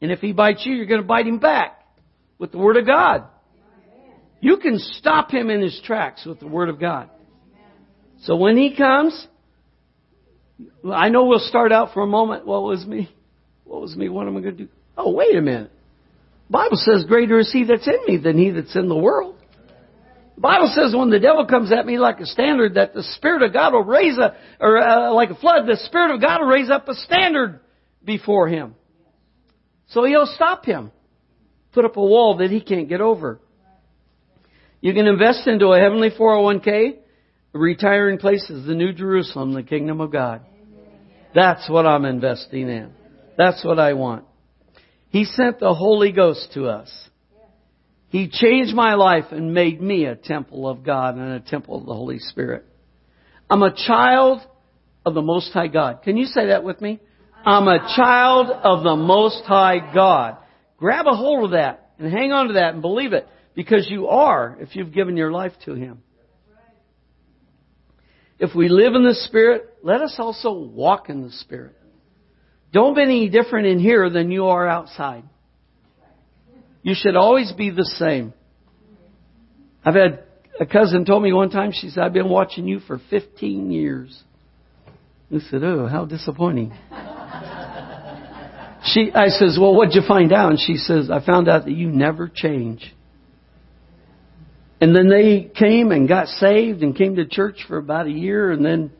And 0.00 0.10
if 0.10 0.20
he 0.20 0.32
bites 0.32 0.64
you, 0.64 0.74
you're 0.74 0.86
going 0.86 1.02
to 1.02 1.06
bite 1.06 1.26
him 1.26 1.38
back 1.38 1.82
with 2.38 2.52
the 2.52 2.58
Word 2.58 2.76
of 2.76 2.86
God. 2.86 3.24
You 4.40 4.56
can 4.56 4.78
stop 4.78 5.30
him 5.30 5.50
in 5.50 5.60
his 5.60 5.78
tracks 5.84 6.24
with 6.24 6.40
the 6.40 6.46
Word 6.46 6.70
of 6.70 6.80
God. 6.80 7.10
So 8.22 8.36
when 8.36 8.56
he 8.56 8.74
comes, 8.74 9.26
I 10.90 11.10
know 11.10 11.26
we'll 11.26 11.38
start 11.38 11.72
out 11.72 11.92
for 11.92 12.02
a 12.02 12.06
moment. 12.06 12.46
What 12.46 12.62
was 12.62 12.86
me? 12.86 13.10
What 13.64 13.82
was 13.82 13.96
me? 13.96 14.08
What 14.08 14.26
am 14.26 14.36
I 14.36 14.40
going 14.40 14.56
to 14.56 14.64
do? 14.64 14.68
Oh, 14.96 15.12
wait 15.12 15.36
a 15.36 15.42
minute. 15.42 15.70
The 16.48 16.52
Bible 16.52 16.76
says, 16.76 17.04
greater 17.04 17.38
is 17.38 17.52
he 17.52 17.64
that's 17.64 17.86
in 17.86 18.06
me 18.06 18.16
than 18.16 18.38
he 18.38 18.50
that's 18.50 18.74
in 18.74 18.88
the 18.88 18.96
world. 18.96 19.36
Bible 20.40 20.72
says 20.74 20.94
when 20.96 21.10
the 21.10 21.20
devil 21.20 21.44
comes 21.44 21.70
at 21.70 21.84
me 21.84 21.98
like 21.98 22.18
a 22.20 22.26
standard, 22.26 22.74
that 22.74 22.94
the 22.94 23.02
Spirit 23.16 23.42
of 23.42 23.52
God 23.52 23.74
will 23.74 23.84
raise 23.84 24.16
a, 24.16 24.34
or 24.58 24.78
uh, 24.78 25.12
like 25.12 25.28
a 25.28 25.34
flood, 25.34 25.66
the 25.66 25.76
Spirit 25.84 26.14
of 26.14 26.22
God 26.22 26.40
will 26.40 26.48
raise 26.48 26.70
up 26.70 26.88
a 26.88 26.94
standard 26.94 27.60
before 28.02 28.48
him. 28.48 28.74
So 29.88 30.04
he'll 30.04 30.30
stop 30.34 30.64
him. 30.64 30.92
Put 31.72 31.84
up 31.84 31.98
a 31.98 32.00
wall 32.00 32.38
that 32.38 32.50
he 32.50 32.62
can't 32.62 32.88
get 32.88 33.02
over. 33.02 33.38
You 34.80 34.94
can 34.94 35.06
invest 35.06 35.46
into 35.46 35.66
a 35.68 35.78
heavenly 35.78 36.10
401k. 36.10 36.96
Retiring 37.52 38.16
place 38.16 38.48
is 38.48 38.66
the 38.66 38.74
New 38.74 38.92
Jerusalem, 38.94 39.52
the 39.52 39.62
kingdom 39.62 40.00
of 40.00 40.10
God. 40.10 40.40
That's 41.34 41.68
what 41.68 41.86
I'm 41.86 42.06
investing 42.06 42.68
in. 42.68 42.92
That's 43.36 43.62
what 43.62 43.78
I 43.78 43.92
want. 43.92 44.24
He 45.10 45.24
sent 45.24 45.60
the 45.60 45.74
Holy 45.74 46.12
Ghost 46.12 46.52
to 46.54 46.66
us. 46.66 46.90
He 48.10 48.28
changed 48.28 48.74
my 48.74 48.94
life 48.94 49.26
and 49.30 49.54
made 49.54 49.80
me 49.80 50.04
a 50.04 50.16
temple 50.16 50.68
of 50.68 50.84
God 50.84 51.14
and 51.14 51.32
a 51.32 51.40
temple 51.40 51.78
of 51.78 51.86
the 51.86 51.94
Holy 51.94 52.18
Spirit. 52.18 52.66
I'm 53.48 53.62
a 53.62 53.74
child 53.74 54.42
of 55.06 55.14
the 55.14 55.22
Most 55.22 55.52
High 55.52 55.68
God. 55.68 56.02
Can 56.02 56.16
you 56.16 56.26
say 56.26 56.48
that 56.48 56.64
with 56.64 56.80
me? 56.80 57.00
I'm 57.46 57.68
a 57.68 57.78
child 57.96 58.50
of 58.50 58.82
the 58.82 58.96
Most 58.96 59.44
High 59.44 59.94
God. 59.94 60.36
Grab 60.76 61.06
a 61.06 61.16
hold 61.16 61.44
of 61.44 61.50
that 61.52 61.92
and 61.98 62.12
hang 62.12 62.32
on 62.32 62.48
to 62.48 62.54
that 62.54 62.74
and 62.74 62.82
believe 62.82 63.12
it 63.12 63.28
because 63.54 63.86
you 63.88 64.08
are 64.08 64.56
if 64.60 64.74
you've 64.74 64.92
given 64.92 65.16
your 65.16 65.30
life 65.30 65.52
to 65.64 65.74
Him. 65.74 66.02
If 68.40 68.56
we 68.56 68.68
live 68.68 68.94
in 68.94 69.04
the 69.04 69.14
Spirit, 69.14 69.68
let 69.82 70.00
us 70.00 70.16
also 70.18 70.52
walk 70.52 71.10
in 71.10 71.22
the 71.22 71.30
Spirit. 71.30 71.76
Don't 72.72 72.96
be 72.96 73.02
any 73.02 73.28
different 73.28 73.66
in 73.66 73.78
here 73.78 74.10
than 74.10 74.32
you 74.32 74.46
are 74.46 74.66
outside. 74.66 75.24
You 76.82 76.94
should 76.96 77.16
always 77.16 77.52
be 77.52 77.70
the 77.70 77.84
same. 77.84 78.32
I've 79.84 79.94
had 79.94 80.24
a 80.58 80.66
cousin 80.66 81.04
told 81.04 81.22
me 81.22 81.32
one 81.32 81.50
time, 81.50 81.72
she 81.72 81.88
said, 81.88 82.02
I've 82.04 82.12
been 82.12 82.28
watching 82.28 82.66
you 82.66 82.80
for 82.80 83.00
15 83.10 83.70
years. 83.70 84.22
I 85.34 85.38
said, 85.50 85.62
oh, 85.62 85.86
how 85.86 86.04
disappointing. 86.04 86.70
she, 88.84 89.10
I 89.14 89.28
says, 89.28 89.56
well, 89.60 89.74
what'd 89.74 89.94
you 89.94 90.02
find 90.06 90.32
out? 90.32 90.50
And 90.50 90.60
she 90.60 90.76
says, 90.76 91.10
I 91.10 91.24
found 91.24 91.48
out 91.48 91.64
that 91.64 91.72
you 91.72 91.88
never 91.88 92.30
change. 92.32 92.94
And 94.80 94.96
then 94.96 95.08
they 95.08 95.50
came 95.58 95.92
and 95.92 96.08
got 96.08 96.26
saved 96.28 96.82
and 96.82 96.96
came 96.96 97.16
to 97.16 97.26
church 97.26 97.64
for 97.68 97.76
about 97.76 98.06
a 98.06 98.10
year 98.10 98.50
and 98.50 98.64
then 98.64 98.90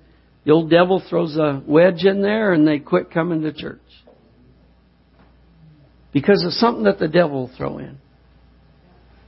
the 0.44 0.52
old 0.52 0.70
devil 0.70 1.02
throws 1.08 1.36
a 1.36 1.62
wedge 1.66 2.04
in 2.04 2.22
there 2.22 2.52
and 2.52 2.66
they 2.66 2.78
quit 2.78 3.10
coming 3.10 3.42
to 3.42 3.52
church. 3.52 3.80
Because 6.12 6.44
of 6.44 6.52
something 6.52 6.84
that 6.84 6.98
the 6.98 7.08
devil 7.08 7.42
will 7.42 7.56
throw 7.56 7.78
in. 7.78 7.98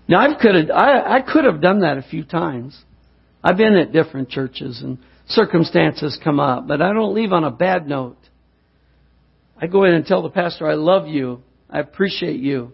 Now 0.09 0.21
I 0.21 0.35
could 0.40 0.55
have, 0.55 0.71
I, 0.71 1.18
I 1.18 1.21
could 1.21 1.45
have 1.45 1.61
done 1.61 1.81
that 1.81 1.97
a 1.97 2.03
few 2.03 2.25
times. 2.25 2.79
I've 3.42 3.57
been 3.57 3.75
at 3.75 3.92
different 3.92 4.29
churches 4.29 4.81
and 4.83 4.99
circumstances 5.27 6.18
come 6.23 6.40
up, 6.40 6.66
but 6.66 6.83
I 6.83 6.92
don't 6.92 7.14
leave 7.14 7.33
on 7.33 7.45
a 7.45 7.51
bad 7.51 7.87
note. 7.87 8.18
I 9.61 9.68
go 9.68 9.85
in 9.85 9.95
and 9.95 10.05
tell 10.05 10.23
the 10.23 10.31
pastor, 10.31 10.68
I 10.68 10.75
love 10.75 11.07
you. 11.07 11.42
I 11.71 11.81
appreciate 11.81 12.40
you. 12.40 12.73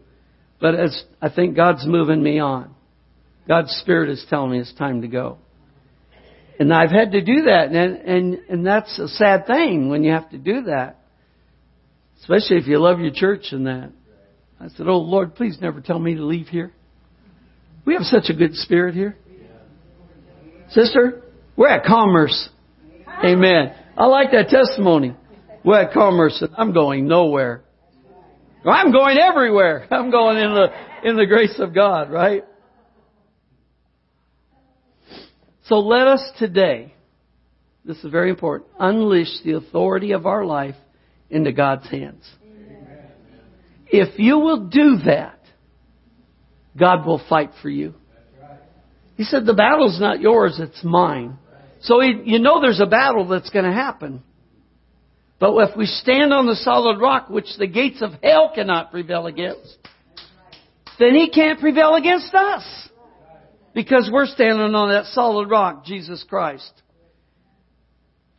But 0.61 0.75
as 0.75 1.05
I 1.21 1.29
think 1.29 1.55
God's 1.55 1.87
moving 1.87 2.23
me 2.23 2.39
on. 2.39 2.75
God's 3.47 3.71
Spirit 3.83 4.11
is 4.11 4.25
telling 4.29 4.53
me 4.53 4.59
it's 4.59 4.75
time 4.75 5.03
to 5.03 5.09
go. 5.09 5.39
And 6.59 6.75
I've 6.75 6.91
had 6.91 7.13
to 7.13 7.21
do 7.23 7.43
that, 7.43 7.69
and, 7.71 7.97
and, 7.97 8.35
and 8.49 8.67
that's 8.67 8.99
a 8.99 9.09
sad 9.09 9.47
thing 9.47 9.89
when 9.89 10.03
you 10.03 10.13
have 10.13 10.29
to 10.31 10.39
do 10.39 10.63
that. 10.63 10.99
Especially 12.21 12.57
if 12.57 12.67
you 12.67 12.79
love 12.79 12.99
your 12.99 13.13
church 13.15 13.53
and 13.53 13.67
that. 13.67 13.93
I 14.61 14.69
said, 14.69 14.89
Oh 14.89 14.99
Lord, 14.99 15.35
please 15.35 15.59
never 15.61 15.81
tell 15.81 15.99
me 15.99 16.15
to 16.15 16.25
leave 16.25 16.49
here. 16.49 16.73
We 17.85 17.95
have 17.95 18.03
such 18.03 18.29
a 18.29 18.35
good 18.35 18.55
spirit 18.55 18.95
here. 18.95 19.17
Sister, 20.71 21.23
we're 21.57 21.69
at 21.69 21.85
commerce. 21.85 22.49
Amen. 23.25 23.75
I 23.97 24.07
like 24.07 24.31
that 24.33 24.49
testimony. 24.49 25.17
We're 25.65 25.83
at 25.83 25.93
commerce 25.93 26.41
and 26.43 26.55
I'm 26.57 26.73
going 26.73 27.09
nowhere. 27.09 27.63
I'm 28.65 28.93
going 28.93 29.19
everywhere. 29.19 29.87
I'm 29.91 30.11
going 30.11 30.37
in 30.37 30.55
the, 30.55 31.09
in 31.09 31.17
the 31.17 31.27
grace 31.27 31.55
of 31.59 31.75
God, 31.75 32.11
right? 32.11 32.45
So 35.65 35.81
let 35.81 36.07
us 36.07 36.23
today, 36.39 36.95
this 37.85 37.99
is 37.99 38.11
very 38.11 38.31
important, 38.31 38.71
unleash 38.79 39.43
the 39.45 39.53
authority 39.53 40.13
of 40.13 40.27
our 40.27 40.45
life 40.45 40.77
into 41.31 41.53
God's 41.53 41.89
hands. 41.91 42.25
If 43.91 44.19
you 44.19 44.39
will 44.39 44.69
do 44.69 44.99
that, 45.07 45.41
God 46.79 47.07
will 47.07 47.21
fight 47.29 47.53
for 47.63 47.69
you. 47.69 47.95
He 49.17 49.25
said, 49.25 49.47
the 49.47 49.55
battle's 49.55 50.01
not 50.01 50.21
yours, 50.21 50.61
it's 50.61 50.85
mine. 50.85 51.39
So 51.81 52.01
you 52.01 52.39
know 52.39 52.61
there's 52.61 52.81
a 52.81 52.87
battle 52.87 53.27
that's 53.27 53.51
going 53.51 53.65
to 53.65 53.73
happen. 53.73 54.23
But 55.41 55.57
if 55.69 55.77
we 55.77 55.87
stand 55.87 56.33
on 56.33 56.47
the 56.47 56.57
solid 56.57 57.01
rock, 57.01 57.29
which 57.29 57.47
the 57.59 57.67
gates 57.67 58.03
of 58.03 58.11
hell 58.23 58.53
cannot 58.55 58.91
prevail 58.91 59.27
against, 59.27 59.79
then 60.99 61.15
he 61.15 61.31
can't 61.31 61.61
prevail 61.61 61.95
against 61.95 62.35
us. 62.35 62.89
Because 63.75 64.11
we're 64.13 64.27
standing 64.27 64.75
on 64.75 64.89
that 64.91 65.07
solid 65.07 65.49
rock, 65.49 65.85
Jesus 65.85 66.25
Christ. 66.29 66.73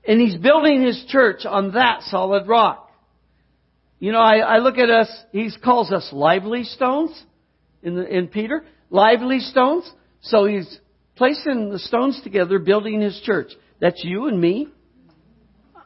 And 0.05 0.19
He's 0.19 0.35
building 0.35 0.81
His 0.81 1.05
church 1.07 1.45
on 1.45 1.73
that 1.73 2.01
solid 2.03 2.47
rock. 2.47 2.88
You 3.99 4.13
know, 4.13 4.19
I, 4.19 4.37
I 4.37 4.57
look 4.59 4.77
at 4.77 4.89
us, 4.89 5.09
He 5.31 5.49
calls 5.63 5.91
us 5.91 6.09
lively 6.13 6.63
stones 6.63 7.21
in, 7.83 7.95
the, 7.95 8.07
in 8.07 8.27
Peter. 8.27 8.63
Lively 8.89 9.39
stones. 9.39 9.89
So 10.21 10.45
He's 10.45 10.79
placing 11.15 11.69
the 11.69 11.79
stones 11.79 12.19
together, 12.23 12.59
building 12.59 13.01
His 13.01 13.19
church. 13.25 13.51
That's 13.79 14.01
you 14.03 14.27
and 14.27 14.39
me. 14.39 14.69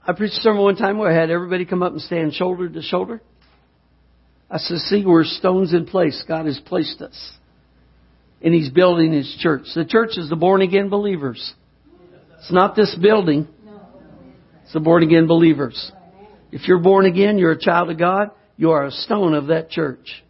I 0.05 0.13
preached 0.13 0.37
a 0.37 0.41
sermon 0.41 0.61
one 0.61 0.75
time 0.75 0.97
where 0.97 1.11
I 1.11 1.19
had 1.19 1.31
everybody 1.31 1.65
come 1.65 1.81
up 1.81 1.93
and 1.93 2.01
stand 2.01 2.33
shoulder 2.33 2.69
to 2.69 2.81
shoulder. 2.81 3.21
I 4.49 4.57
said, 4.57 4.77
see, 4.79 5.03
we're 5.05 5.23
stones 5.23 5.73
in 5.73 5.85
place. 5.87 6.23
God 6.27 6.45
has 6.45 6.59
placed 6.65 7.01
us. 7.01 7.33
And 8.41 8.53
He's 8.53 8.69
building 8.69 9.11
His 9.11 9.35
church. 9.39 9.63
The 9.73 9.85
church 9.85 10.17
is 10.17 10.29
the 10.29 10.35
born 10.35 10.61
again 10.61 10.89
believers. 10.89 11.53
It's 12.39 12.51
not 12.51 12.75
this 12.75 12.95
building. 13.01 13.47
It's 14.63 14.73
the 14.73 14.81
born 14.81 15.01
again 15.01 15.25
believers. 15.27 15.91
If 16.53 16.67
you're 16.67 16.77
born 16.77 17.07
again, 17.07 17.39
you're 17.39 17.53
a 17.53 17.59
child 17.59 17.89
of 17.89 17.97
God, 17.97 18.29
you 18.57 18.71
are 18.71 18.85
a 18.85 18.91
stone 18.91 19.33
of 19.33 19.47
that 19.47 19.71
church. 19.71 20.23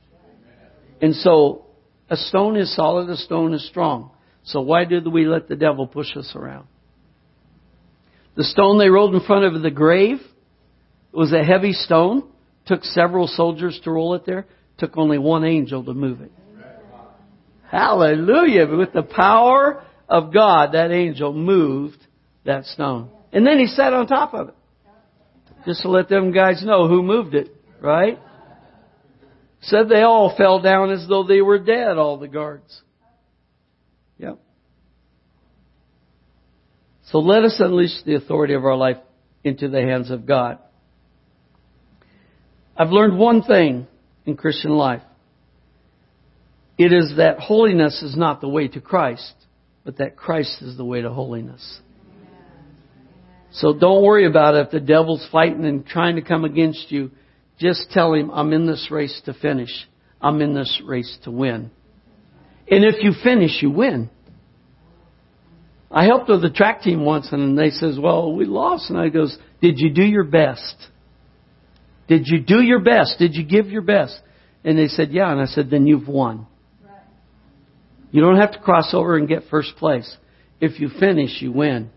And 1.01 1.13
so, 1.15 1.65
a 2.09 2.15
stone 2.15 2.55
is 2.55 2.73
solid, 2.73 3.09
a 3.09 3.17
stone 3.17 3.53
is 3.53 3.67
strong. 3.67 4.12
So 4.43 4.62
why 4.62 4.86
did 4.86 5.05
we 5.05 5.25
let 5.25 5.49
the 5.49 5.57
devil 5.57 5.86
push 5.86 6.15
us 6.15 6.31
around? 6.33 6.67
The 8.36 8.45
stone 8.45 8.79
they 8.79 8.88
rolled 8.88 9.13
in 9.13 9.19
front 9.19 9.53
of 9.53 9.62
the 9.62 9.69
grave 9.69 10.19
was 11.12 11.33
a 11.33 11.43
heavy 11.43 11.73
stone. 11.73 12.23
Took 12.67 12.86
several 12.86 13.27
soldiers 13.27 13.77
to 13.83 13.91
roll 13.91 14.13
it 14.15 14.25
there. 14.25 14.45
Took 14.77 14.97
only 14.97 15.17
one 15.17 15.43
angel 15.43 15.83
to 15.83 15.93
move 15.93 16.21
it. 16.21 16.31
Hallelujah. 17.69 18.65
With 18.67 18.93
the 18.93 19.03
power 19.03 19.83
of 20.07 20.33
God, 20.33 20.73
that 20.73 20.91
angel 20.91 21.33
moved 21.33 21.97
that 22.45 22.63
stone. 22.65 23.09
And 23.33 23.45
then 23.45 23.59
he 23.59 23.67
sat 23.67 23.91
on 23.91 24.07
top 24.07 24.33
of 24.33 24.47
it. 24.47 24.55
Just 25.65 25.82
to 25.84 25.89
let 25.89 26.10
them 26.10 26.32
guys 26.32 26.63
know 26.63 26.88
who 26.88 27.02
moved 27.04 27.36
it, 27.36 27.56
right? 27.82 28.19
Said 29.62 29.88
they 29.88 30.02
all 30.02 30.36
fell 30.36 30.62
down 30.62 30.91
as 30.91 31.08
though 31.08 31.23
they 31.23 31.41
were 31.41 31.60
dead, 31.60 31.97
all 31.97 32.17
the 32.17 32.28
guards. 32.28 32.82
Yep. 34.17 34.39
So 37.06 37.19
let 37.19 37.43
us 37.43 37.56
unleash 37.60 38.04
the 38.06 38.15
authority 38.15 38.56
of 38.56 38.65
our 38.65 38.76
life 38.76 38.97
into 39.43 39.69
the 39.69 39.82
hands 39.82 40.12
of 40.12 40.26
God. 40.26 40.60
I've 42.76 42.89
learned 42.89 43.17
one 43.17 43.43
thing 43.43 43.88
in 44.26 44.36
Christian 44.36 44.71
life. 44.71 45.04
It 46.78 46.91
is 46.91 47.13
that 47.17 47.39
holiness 47.39 48.02
is 48.02 48.17
not 48.17 48.41
the 48.41 48.49
way 48.49 48.67
to 48.67 48.82
Christ, 48.82 49.34
but 49.84 49.97
that 49.97 50.17
Christ 50.17 50.62
is 50.62 50.76
the 50.76 50.86
way 50.86 51.02
to 51.02 51.10
holiness. 51.12 51.80
So 53.54 53.74
don't 53.74 54.04
worry 54.04 54.26
about 54.26 54.56
it 54.56 54.66
if 54.66 54.72
the 54.72 54.80
devil's 54.80 55.28
fighting 55.32 55.66
and 55.66 55.86
trying 55.86 56.16
to 56.16 56.22
come 56.22 56.44
against 56.44 56.92
you. 56.92 57.12
Just 57.60 57.92
tell 57.92 58.13
him, 58.13 58.32
I'm 58.32 58.52
in 58.52 58.66
this 58.66 58.89
race 58.89 59.22
to 59.26 59.34
finish. 59.34 59.72
I'm 60.22 60.42
in 60.42 60.54
this 60.54 60.82
race 60.86 61.18
to 61.24 61.32
win. 61.32 61.70
And 62.70 62.84
if 62.84 63.04
you 63.04 63.12
finish, 63.24 63.62
you 63.62 63.70
win. 63.70 64.10
I 65.92 66.06
helped 66.06 66.30
with 66.30 66.42
the 66.42 66.50
track 66.50 66.82
team 66.82 67.06
once 67.06 67.30
and 67.32 67.58
they 67.58 67.70
says, 67.70 68.00
well, 68.00 68.34
we 68.34 68.46
lost. 68.46 68.89
And 68.89 68.98
I 68.98 69.10
goes, 69.10 69.38
did 69.62 69.76
you 69.78 69.92
do 69.92 70.04
your 70.04 70.24
best? 70.24 70.76
Did 72.08 72.24
you 72.26 72.39
do 72.39 72.62
your 72.62 72.80
best? 72.80 73.18
Did 73.20 73.36
you 73.36 73.44
give 73.44 73.68
your 73.68 73.82
best? 73.82 74.20
And 74.63 74.78
they 74.78 74.88
said, 74.88 75.12
Yeah. 75.12 75.32
And 75.32 75.42
I 75.42 75.46
said, 75.46 75.70
Then 75.70 75.88
you've 75.88 76.08
won. 76.08 76.48
You 78.12 78.22
don't 78.22 78.38
have 78.38 78.52
to 78.52 78.60
cross 78.60 78.94
over 78.94 79.18
and 79.18 79.28
get 79.28 79.44
first 79.50 79.76
place. 79.78 80.18
If 80.62 80.80
you 80.80 80.89
finish, 81.00 81.42
you 81.42 81.52
win. 81.52 81.89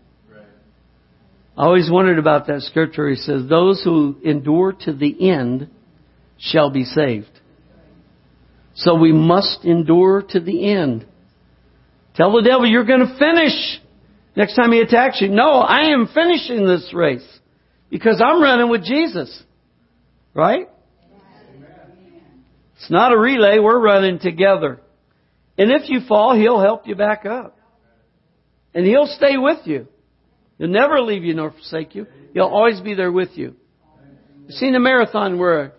I 1.57 1.65
always 1.65 1.89
wondered 1.89 2.19
about 2.19 2.47
that 2.47 2.61
scripture. 2.61 3.09
He 3.09 3.15
says, 3.15 3.49
Those 3.49 3.81
who 3.83 4.17
endure 4.23 4.73
to 4.81 4.93
the 4.93 5.29
end 5.29 5.69
shall 6.37 6.69
be 6.69 6.83
saved. 6.83 7.31
So 8.75 8.93
we 8.93 9.11
must 9.11 9.65
endure 9.65 10.21
to 10.29 10.39
the 10.39 10.71
end. 10.71 11.07
Tell 12.15 12.31
the 12.31 12.43
devil 12.43 12.67
you're 12.67 12.85
going 12.85 13.07
to 13.07 13.17
finish. 13.17 13.81
Next 14.35 14.55
time 14.55 14.71
he 14.71 14.81
attacks 14.81 15.19
you, 15.19 15.29
no, 15.29 15.59
I 15.59 15.93
am 15.93 16.07
finishing 16.13 16.67
this 16.67 16.91
race 16.93 17.27
because 17.89 18.21
I'm 18.23 18.39
running 18.39 18.69
with 18.69 18.83
Jesus. 18.83 19.43
Right? 20.35 20.69
It's 22.75 22.91
not 22.91 23.11
a 23.11 23.17
relay. 23.17 23.57
We're 23.57 23.79
running 23.79 24.19
together. 24.19 24.79
And 25.57 25.71
if 25.71 25.89
you 25.89 26.01
fall, 26.07 26.35
He'll 26.35 26.61
help 26.61 26.87
you 26.87 26.95
back 26.95 27.25
up. 27.25 27.57
And 28.75 28.85
He'll 28.85 29.07
stay 29.07 29.37
with 29.37 29.65
you. 29.65 29.87
He'll 30.57 30.67
never 30.67 31.01
leave 31.01 31.23
you 31.23 31.33
nor 31.33 31.51
forsake 31.51 31.95
you. 31.95 32.07
He'll 32.33 32.45
always 32.45 32.81
be 32.81 32.93
there 32.95 33.11
with 33.11 33.29
you. 33.35 33.55
You've 34.43 34.55
seen 34.55 34.75
a 34.75 34.79
marathon 34.79 35.37
where 35.37 35.73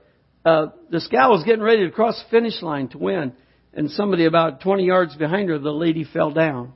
uh, 0.45 0.67
this 0.91 1.07
gal 1.09 1.31
was 1.31 1.45
getting 1.45 1.63
ready 1.63 1.85
to 1.85 1.91
cross 1.91 2.23
the 2.23 2.31
finish 2.31 2.63
line 2.63 2.89
to 2.89 2.99
win, 2.99 3.33
and 3.73 3.91
somebody 3.91 4.25
about 4.25 4.61
20 4.61 4.85
yards 4.85 5.17
behind 5.17 5.49
her, 5.49 5.59
the 5.59 5.71
lady 5.71 6.05
fell 6.05 6.31
down, 6.31 6.73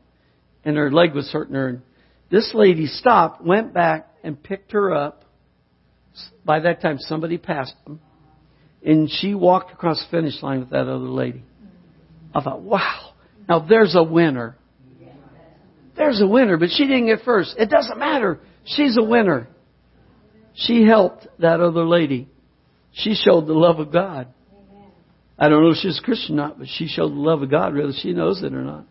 and 0.65 0.77
her 0.77 0.91
leg 0.91 1.15
was 1.15 1.31
hurting 1.31 1.55
her. 1.55 1.69
And 1.69 1.83
this 2.31 2.53
lady 2.55 2.87
stopped, 2.87 3.45
went 3.45 3.73
back, 3.73 4.09
and 4.25 4.43
picked 4.43 4.73
her 4.73 4.95
up, 4.95 5.25
by 6.45 6.61
that 6.61 6.81
time 6.81 6.99
somebody 6.99 7.39
passed 7.39 7.75
them, 7.85 8.01
and 8.85 9.11
she 9.11 9.35
walked 9.35 9.73
across 9.73 10.05
the 10.05 10.17
finish 10.17 10.43
line 10.43 10.61
with 10.61 10.71
that 10.71 10.89
other 10.89 10.97
lady. 10.97 11.45
I 12.35 12.43
thought, 12.43 12.63
wow, 12.63 13.13
now 13.49 13.61
there's 13.61 13.95
a 13.95 14.03
winner. 14.03 14.57
There's 16.03 16.21
a 16.21 16.27
winner, 16.27 16.57
but 16.57 16.71
she 16.71 16.89
didn't 16.89 17.07
get 17.07 17.21
first. 17.25 17.55
It 17.57 17.71
doesn't 17.71 17.97
matter. 17.97 18.41
She's 18.65 18.99
a 18.99 19.05
winner. 19.05 19.47
She 20.55 20.85
helped 20.85 21.29
that 21.39 21.61
other 21.61 21.85
lady. 21.85 22.29
She 22.93 23.15
showed 23.15 23.47
the 23.47 23.53
love 23.53 23.79
of 23.79 23.93
God. 23.93 24.27
I 25.39 25.49
don't 25.49 25.63
know 25.63 25.71
if 25.71 25.77
she's 25.77 26.01
a 26.01 26.03
Christian 26.03 26.41
or 26.41 26.49
not, 26.49 26.59
but 26.59 26.67
she 26.69 26.89
showed 26.89 27.11
the 27.11 27.21
love 27.21 27.43
of 27.43 27.53
God, 27.53 27.77
whether 27.77 27.93
she 27.93 28.15
knows 28.15 28.43
it 28.43 28.53
or 28.53 28.63
not. 28.63 28.85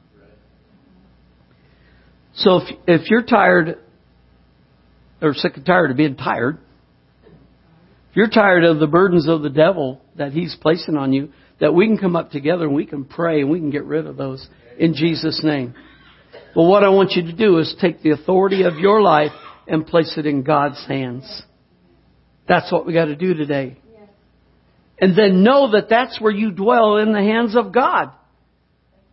So 2.33 2.61
if, 2.61 2.77
if 2.87 3.09
you're 3.09 3.23
tired 3.23 3.77
or 5.21 5.33
sick 5.33 5.57
and 5.57 5.65
tired 5.65 5.91
of 5.91 5.97
being 5.97 6.15
tired, 6.15 6.59
if 7.25 8.15
you're 8.15 8.29
tired 8.29 8.63
of 8.63 8.79
the 8.79 8.87
burdens 8.87 9.27
of 9.27 9.41
the 9.41 9.49
devil 9.49 10.01
that 10.15 10.31
he's 10.31 10.55
placing 10.61 10.95
on 10.95 11.11
you, 11.11 11.33
that 11.59 11.73
we 11.73 11.87
can 11.87 11.97
come 11.97 12.15
up 12.15 12.31
together 12.31 12.67
and 12.67 12.73
we 12.73 12.85
can 12.85 13.03
pray 13.03 13.41
and 13.41 13.49
we 13.49 13.59
can 13.59 13.69
get 13.69 13.83
rid 13.83 14.07
of 14.07 14.15
those 14.15 14.47
in 14.79 14.93
Jesus' 14.93 15.41
name. 15.43 15.75
But 16.53 16.63
what 16.63 16.83
I 16.83 16.89
want 16.89 17.11
you 17.11 17.23
to 17.23 17.33
do 17.33 17.57
is 17.59 17.75
take 17.79 18.01
the 18.01 18.11
authority 18.11 18.63
of 18.63 18.75
your 18.77 19.01
life 19.01 19.31
and 19.67 19.85
place 19.85 20.13
it 20.17 20.25
in 20.25 20.43
God's 20.43 20.85
hands. 20.85 21.43
That's 22.47 22.71
what 22.71 22.85
we 22.85 22.93
got 22.93 23.05
to 23.05 23.15
do 23.15 23.33
today. 23.33 23.77
And 24.99 25.17
then 25.17 25.43
know 25.43 25.71
that 25.71 25.89
that's 25.89 26.19
where 26.21 26.31
you 26.31 26.51
dwell 26.51 26.97
in 26.97 27.11
the 27.13 27.21
hands 27.21 27.55
of 27.55 27.73
God. 27.73 28.11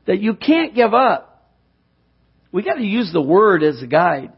That 0.07 0.21
you 0.21 0.35
can't 0.35 0.75
give 0.75 0.93
up. 0.93 1.55
We 2.51 2.63
got 2.63 2.75
to 2.75 2.85
use 2.85 3.11
the 3.13 3.23
Word 3.23 3.63
as 3.63 3.83
a 3.83 3.87
guide. 3.87 4.33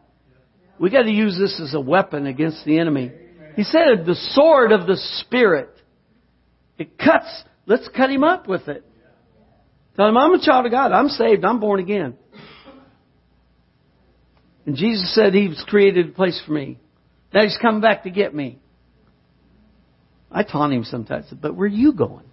We 0.79 0.91
got 0.91 1.03
to 1.03 1.11
use 1.11 1.37
this 1.39 1.61
as 1.61 1.75
a 1.75 1.81
weapon 1.81 2.27
against 2.27 2.65
the 2.65 2.79
enemy. 2.79 3.13
He 3.57 3.65
said 3.65 4.05
the 4.07 4.17
sword 4.33 4.73
of 4.73 4.87
the 4.87 4.97
Spirit. 5.21 5.71
It 6.79 6.99
cuts. 6.99 7.45
Let's 7.67 7.89
cut 7.95 8.11
him 8.11 8.25
up 8.25 8.47
with 8.47 8.69
it. 8.69 8.85
Tell 9.97 10.09
him, 10.09 10.17
I'm 10.17 10.33
a 10.33 10.45
child 10.45 10.67
of 10.67 10.73
God. 10.73 10.93
I'm 10.93 11.09
saved. 11.09 11.45
I'm 11.45 11.61
born 11.61 11.81
again. 11.81 12.15
And 14.67 14.77
Jesus 14.77 15.15
said 15.15 15.35
He's 15.35 15.63
created 15.69 16.09
a 16.09 16.13
place 16.13 16.41
for 16.47 16.53
me. 16.53 16.79
Now 17.33 17.43
He's 17.43 17.59
coming 17.61 17.81
back 17.81 18.05
to 18.05 18.11
get 18.11 18.35
me. 18.35 18.59
I 20.31 20.45
taunt 20.45 20.73
him 20.73 20.85
sometimes, 20.85 21.27
but 21.41 21.57
where 21.57 21.67
are 21.67 21.69
you 21.69 21.93
going? 21.93 22.25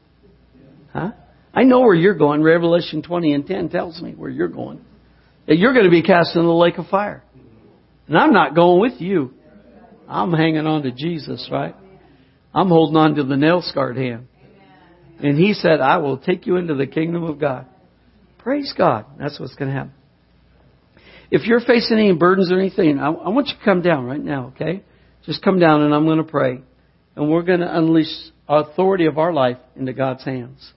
Huh? 0.94 1.12
I 1.54 1.63
know 1.63 1.80
where 1.80 1.96
you're 1.96 2.13
going. 2.13 2.44
Revelation 2.44 3.02
20 3.02 3.34
and 3.34 3.48
10 3.48 3.70
tells 3.70 4.00
me 4.02 4.12
where 4.12 4.30
you're 4.30 4.48
going. 4.48 4.82
That 5.48 5.58
you're 5.58 5.74
going 5.74 5.86
to 5.86 5.92
be 5.92 6.04
cast 6.04 6.36
in 6.36 6.44
the 6.44 6.54
lake 6.54 6.78
of 6.78 6.88
fire. 6.88 7.24
And 8.08 8.18
I'm 8.18 8.34
not 8.34 8.54
going 8.54 8.80
with 8.80 9.02
you. 9.02 9.34
I'm 10.08 10.32
hanging 10.32 10.68
on 10.68 10.84
to 10.84 10.92
Jesus, 10.92 11.50
right? 11.52 11.76
I'm 12.54 12.70
holding 12.70 12.98
on 12.98 13.16
to 13.16 13.24
the 13.24 13.36
nail 13.36 13.62
scarred 13.63 13.98
hand. 13.98 14.28
And 15.20 15.38
he 15.38 15.54
said, 15.54 15.82
I 15.82 15.98
will 15.98 16.18
take 16.18 16.46
you 16.46 16.58
into 16.58 16.76
the 16.76 16.86
kingdom 16.86 17.24
of 17.24 17.40
God. 17.40 17.66
Praise 18.38 18.74
God. 18.78 19.06
That's 19.18 19.40
what's 19.40 19.56
going 19.56 19.72
to 19.72 19.76
happen. 19.76 19.94
If 21.30 21.46
you're 21.46 21.60
facing 21.60 21.98
any 21.98 22.13
burdens 22.13 22.52
or 22.52 22.60
anything, 22.60 23.00
I, 23.00 23.08
I 23.08 23.30
want 23.30 23.48
you 23.48 23.58
to 23.58 23.66
come 23.66 23.82
down 23.82 24.06
right 24.06 24.24
now, 24.24 24.54
okay? 24.56 24.84
Just 25.26 25.42
come 25.42 25.60
down 25.60 25.82
and 25.82 25.94
I'm 25.94 26.06
going 26.06 26.20
to 26.20 26.24
pray. 26.24 26.62
And 27.16 27.30
we're 27.30 27.44
going 27.44 27.60
to 27.60 27.78
unleash 27.78 28.13
authority 28.48 29.06
of 29.08 29.18
our 29.18 29.34
life 29.34 29.58
into 29.76 29.94
God's 29.94 30.24
hands. 30.24 30.72